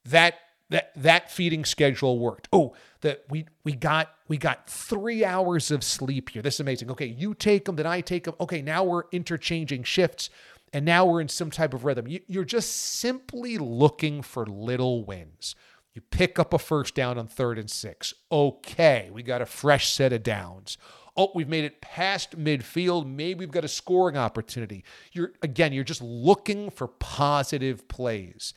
That 0.05 0.37
that 0.71 0.93
that 0.95 1.31
feeding 1.31 1.65
schedule 1.65 2.21
worked. 2.21 2.49
Oh, 2.53 2.75
that 3.01 3.25
we 3.29 3.47
we 3.65 3.73
got 3.73 4.11
we 4.29 4.39
got 4.39 4.71
three 4.71 5.25
hours 5.25 5.71
of 5.73 5.83
sleep 5.83 6.31
here. 6.31 6.41
This 6.41 6.55
is 6.55 6.61
amazing. 6.61 6.91
Okay, 6.93 7.07
you 7.07 7.35
take 7.35 7.65
them, 7.65 7.77
then 7.77 7.87
I 7.87 8.01
take 8.01 8.25
them. 8.25 8.35
Okay, 8.41 8.63
now 8.63 8.85
we're 8.85 9.05
interchanging 9.13 9.83
shifts, 9.83 10.31
and 10.73 10.85
now 10.85 11.05
we're 11.05 11.21
in 11.21 11.29
some 11.29 11.51
type 11.51 11.75
of 11.75 11.85
rhythm. 11.85 12.07
You, 12.07 12.21
you're 12.27 12.45
just 12.45 12.75
simply 12.75 13.59
looking 13.59 14.23
for 14.23 14.47
little 14.47 15.05
wins. 15.05 15.55
You 15.93 16.01
pick 16.01 16.39
up 16.39 16.55
a 16.55 16.59
first 16.59 16.95
down 16.95 17.19
on 17.19 17.27
third 17.27 17.59
and 17.59 17.71
six. 17.71 18.15
Okay, 18.31 19.11
we 19.13 19.23
got 19.23 19.43
a 19.43 19.47
fresh 19.47 19.91
set 19.91 20.13
of 20.13 20.23
downs. 20.23 20.79
Oh, 21.17 21.31
we've 21.35 21.49
made 21.49 21.65
it 21.65 21.83
past 21.83 22.39
midfield. 22.39 23.07
Maybe 23.07 23.41
we've 23.41 23.51
got 23.51 23.67
a 23.67 23.69
scoring 23.69 24.17
opportunity. 24.17 24.85
You're 25.13 25.33
again, 25.43 25.75
you're 25.75 25.85
just 25.85 26.01
looking 26.01 26.71
for 26.71 26.89
positive 26.89 27.87
plays. 27.89 28.55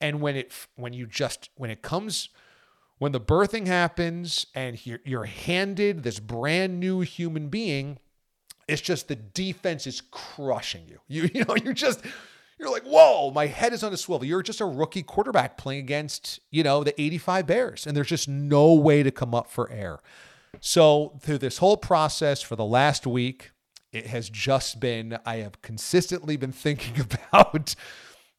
And 0.00 0.20
when 0.20 0.36
it 0.36 0.52
when 0.76 0.92
you 0.92 1.06
just 1.06 1.48
when 1.56 1.70
it 1.70 1.80
comes 1.80 2.28
when 2.98 3.12
the 3.12 3.20
birthing 3.20 3.66
happens 3.66 4.46
and 4.54 4.84
you're, 4.86 5.00
you're 5.04 5.24
handed 5.24 6.02
this 6.02 6.20
brand 6.20 6.78
new 6.78 7.00
human 7.00 7.48
being, 7.48 7.98
it's 8.68 8.82
just 8.82 9.08
the 9.08 9.16
defense 9.16 9.86
is 9.86 10.02
crushing 10.10 10.86
you. 10.88 11.00
You 11.08 11.30
you 11.34 11.44
know, 11.44 11.56
you're 11.56 11.74
just 11.74 12.04
you're 12.58 12.70
like, 12.70 12.84
whoa, 12.84 13.30
my 13.30 13.46
head 13.46 13.72
is 13.72 13.82
on 13.82 13.92
a 13.92 13.96
swivel. 13.96 14.26
You're 14.26 14.42
just 14.42 14.60
a 14.60 14.64
rookie 14.64 15.02
quarterback 15.02 15.56
playing 15.56 15.80
against, 15.80 16.40
you 16.50 16.62
know, 16.62 16.84
the 16.84 16.98
85 17.00 17.46
Bears, 17.46 17.86
and 17.86 17.96
there's 17.96 18.08
just 18.08 18.28
no 18.28 18.74
way 18.74 19.02
to 19.02 19.10
come 19.10 19.34
up 19.34 19.50
for 19.50 19.70
air. 19.70 19.98
So, 20.60 21.18
through 21.20 21.38
this 21.38 21.58
whole 21.58 21.76
process 21.76 22.42
for 22.42 22.54
the 22.54 22.64
last 22.64 23.06
week, 23.06 23.50
it 23.92 24.06
has 24.06 24.30
just 24.30 24.80
been, 24.80 25.18
I 25.26 25.36
have 25.36 25.62
consistently 25.62 26.36
been 26.36 26.52
thinking 26.52 27.00
about 27.00 27.74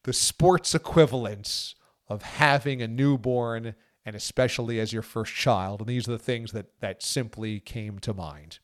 the 0.03 0.13
sports 0.13 0.73
equivalence 0.73 1.75
of 2.07 2.21
having 2.21 2.81
a 2.81 2.87
newborn 2.87 3.75
and 4.05 4.15
especially 4.15 4.79
as 4.79 4.93
your 4.93 5.01
first 5.01 5.33
child. 5.33 5.81
And 5.81 5.89
these 5.89 6.07
are 6.07 6.11
the 6.11 6.19
things 6.19 6.51
that, 6.51 6.79
that 6.79 7.01
simply 7.01 7.59
came 7.59 7.97
to 7.99 8.13
mind. 8.13 8.59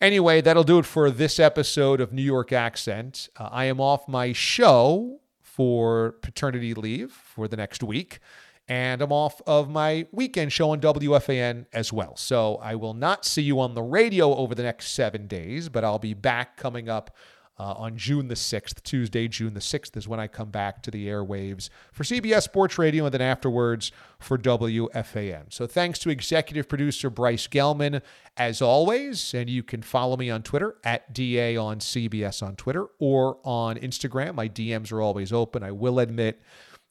Anyway, 0.00 0.40
that'll 0.40 0.64
do 0.64 0.78
it 0.78 0.86
for 0.86 1.10
this 1.10 1.38
episode 1.38 2.00
of 2.00 2.12
New 2.12 2.22
York 2.22 2.52
Accent. 2.52 3.28
Uh, 3.36 3.48
I 3.50 3.66
am 3.66 3.80
off 3.80 4.08
my 4.08 4.32
show 4.32 5.20
for 5.42 6.12
paternity 6.20 6.74
leave 6.74 7.12
for 7.12 7.46
the 7.46 7.56
next 7.56 7.82
week, 7.82 8.18
and 8.66 9.00
I'm 9.00 9.12
off 9.12 9.40
of 9.46 9.70
my 9.70 10.06
weekend 10.10 10.52
show 10.52 10.70
on 10.70 10.80
WFAN 10.80 11.66
as 11.72 11.92
well. 11.92 12.16
So 12.16 12.56
I 12.56 12.74
will 12.74 12.94
not 12.94 13.24
see 13.24 13.42
you 13.42 13.60
on 13.60 13.74
the 13.74 13.82
radio 13.82 14.34
over 14.34 14.54
the 14.54 14.64
next 14.64 14.94
seven 14.94 15.26
days, 15.26 15.68
but 15.68 15.84
I'll 15.84 15.98
be 15.98 16.14
back 16.14 16.56
coming 16.56 16.88
up 16.88 17.14
uh, 17.58 17.72
on 17.74 17.96
June 17.96 18.28
the 18.28 18.34
6th. 18.34 18.82
Tuesday, 18.82 19.28
June 19.28 19.54
the 19.54 19.60
6th 19.60 19.96
is 19.96 20.08
when 20.08 20.20
I 20.20 20.26
come 20.26 20.50
back 20.50 20.82
to 20.82 20.90
the 20.90 21.06
airwaves 21.06 21.68
for 21.92 22.02
CBS 22.02 22.42
Sports 22.42 22.78
Radio 22.78 23.04
and 23.04 23.14
then 23.14 23.20
afterwards 23.20 23.92
for 24.18 24.36
WFAN. 24.36 25.52
So 25.52 25.66
thanks 25.66 25.98
to 26.00 26.10
executive 26.10 26.68
producer 26.68 27.10
Bryce 27.10 27.46
Gelman 27.46 28.02
as 28.36 28.60
always. 28.60 29.34
And 29.34 29.48
you 29.48 29.62
can 29.62 29.82
follow 29.82 30.16
me 30.16 30.30
on 30.30 30.42
Twitter 30.42 30.76
at 30.84 31.12
DA 31.12 31.56
on 31.56 31.78
CBS 31.78 32.42
on 32.42 32.56
Twitter 32.56 32.86
or 32.98 33.38
on 33.44 33.76
Instagram. 33.76 34.34
My 34.34 34.48
DMs 34.48 34.92
are 34.92 35.00
always 35.00 35.32
open. 35.32 35.62
I 35.62 35.70
will 35.70 35.98
admit, 35.98 36.42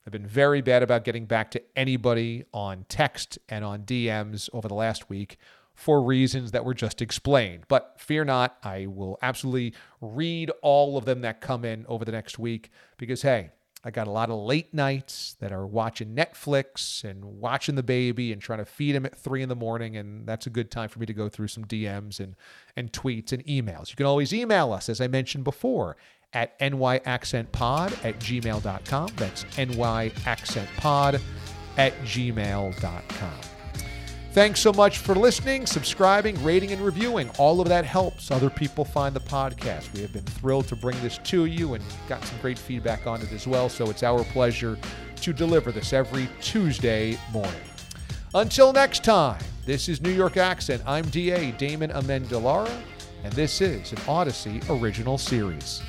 I've 0.05 0.11
been 0.11 0.27
very 0.27 0.61
bad 0.61 0.83
about 0.83 1.05
getting 1.05 1.25
back 1.25 1.51
to 1.51 1.61
anybody 1.75 2.43
on 2.53 2.85
text 2.89 3.39
and 3.47 3.63
on 3.63 3.83
DMs 3.83 4.49
over 4.53 4.67
the 4.67 4.73
last 4.75 5.09
week 5.09 5.37
for 5.73 6.01
reasons 6.01 6.51
that 6.51 6.65
were 6.65 6.73
just 6.73 7.01
explained. 7.01 7.65
But 7.67 7.95
fear 7.99 8.23
not, 8.23 8.57
I 8.63 8.85
will 8.85 9.17
absolutely 9.21 9.73
read 10.01 10.51
all 10.61 10.97
of 10.97 11.05
them 11.05 11.21
that 11.21 11.41
come 11.41 11.65
in 11.65 11.85
over 11.87 12.05
the 12.05 12.11
next 12.11 12.37
week 12.37 12.69
because, 12.97 13.23
hey, 13.23 13.51
I 13.85 13.91
got 13.91 14.07
a 14.07 14.11
lot 14.11 14.29
of 14.29 14.39
late 14.39 14.73
nights 14.73 15.35
that 15.41 15.51
are 15.51 15.67
watching 15.67 16.15
Netflix 16.15 17.03
and 17.03 17.25
watching 17.25 17.75
the 17.75 17.83
baby 17.83 18.31
and 18.31 18.41
trying 18.41 18.59
to 18.59 18.65
feed 18.65 18.95
him 18.95 19.05
at 19.05 19.17
three 19.17 19.41
in 19.41 19.49
the 19.49 19.57
morning. 19.57 19.97
And 19.97 20.25
that's 20.25 20.47
a 20.47 20.49
good 20.49 20.71
time 20.71 20.87
for 20.87 20.99
me 20.99 21.05
to 21.05 21.13
go 21.13 21.27
through 21.27 21.49
some 21.49 21.65
DMs 21.65 22.21
and, 22.21 22.35
and 22.77 22.93
tweets 22.93 23.33
and 23.33 23.45
emails. 23.45 23.89
You 23.89 23.97
can 23.97 24.05
always 24.05 24.33
email 24.33 24.71
us, 24.71 24.87
as 24.87 25.01
I 25.01 25.07
mentioned 25.07 25.43
before, 25.43 25.97
at 26.31 26.57
nyaccentpod 26.59 28.05
at 28.05 28.19
gmail.com. 28.19 29.09
That's 29.17 29.43
nyaccentpod 29.43 31.21
at 31.77 31.93
gmail.com. 32.03 33.52
Thanks 34.33 34.61
so 34.61 34.73
much 34.73 34.97
for 34.97 35.13
listening, 35.13 35.67
subscribing, 35.67 36.43
rating, 36.43 36.71
and 36.71 36.81
reviewing. 36.81 37.29
All 37.37 37.61
of 37.61 37.67
that 37.67 37.85
helps 37.85 38.31
other 38.31 38.49
people 38.49 38.83
find 38.83 39.15
the 39.15 39.19
podcast. 39.19 39.93
We 39.93 40.01
have 40.01 40.11
been 40.11 40.23
thrilled 40.23 40.67
to 40.69 40.75
bring 40.75 40.99
this 41.03 41.19
to 41.19 41.45
you 41.45 41.75
and 41.75 41.83
got 42.09 42.25
some 42.25 42.39
great 42.41 42.57
feedback 42.57 43.05
on 43.05 43.21
it 43.21 43.31
as 43.31 43.45
well. 43.45 43.69
So 43.69 43.91
it's 43.91 44.01
our 44.01 44.23
pleasure 44.23 44.79
to 45.17 45.33
deliver 45.33 45.71
this 45.71 45.93
every 45.93 46.27
Tuesday 46.41 47.15
morning. 47.31 47.53
Until 48.33 48.73
next 48.73 49.03
time, 49.03 49.39
this 49.67 49.87
is 49.87 50.01
New 50.01 50.09
York 50.09 50.35
Accent. 50.35 50.81
I'm 50.87 51.05
DA 51.09 51.51
Damon 51.51 51.91
Amendolara, 51.91 52.75
and 53.23 53.31
this 53.33 53.61
is 53.61 53.91
an 53.91 53.99
Audacy 53.99 54.67
original 54.67 55.19
series. 55.19 55.83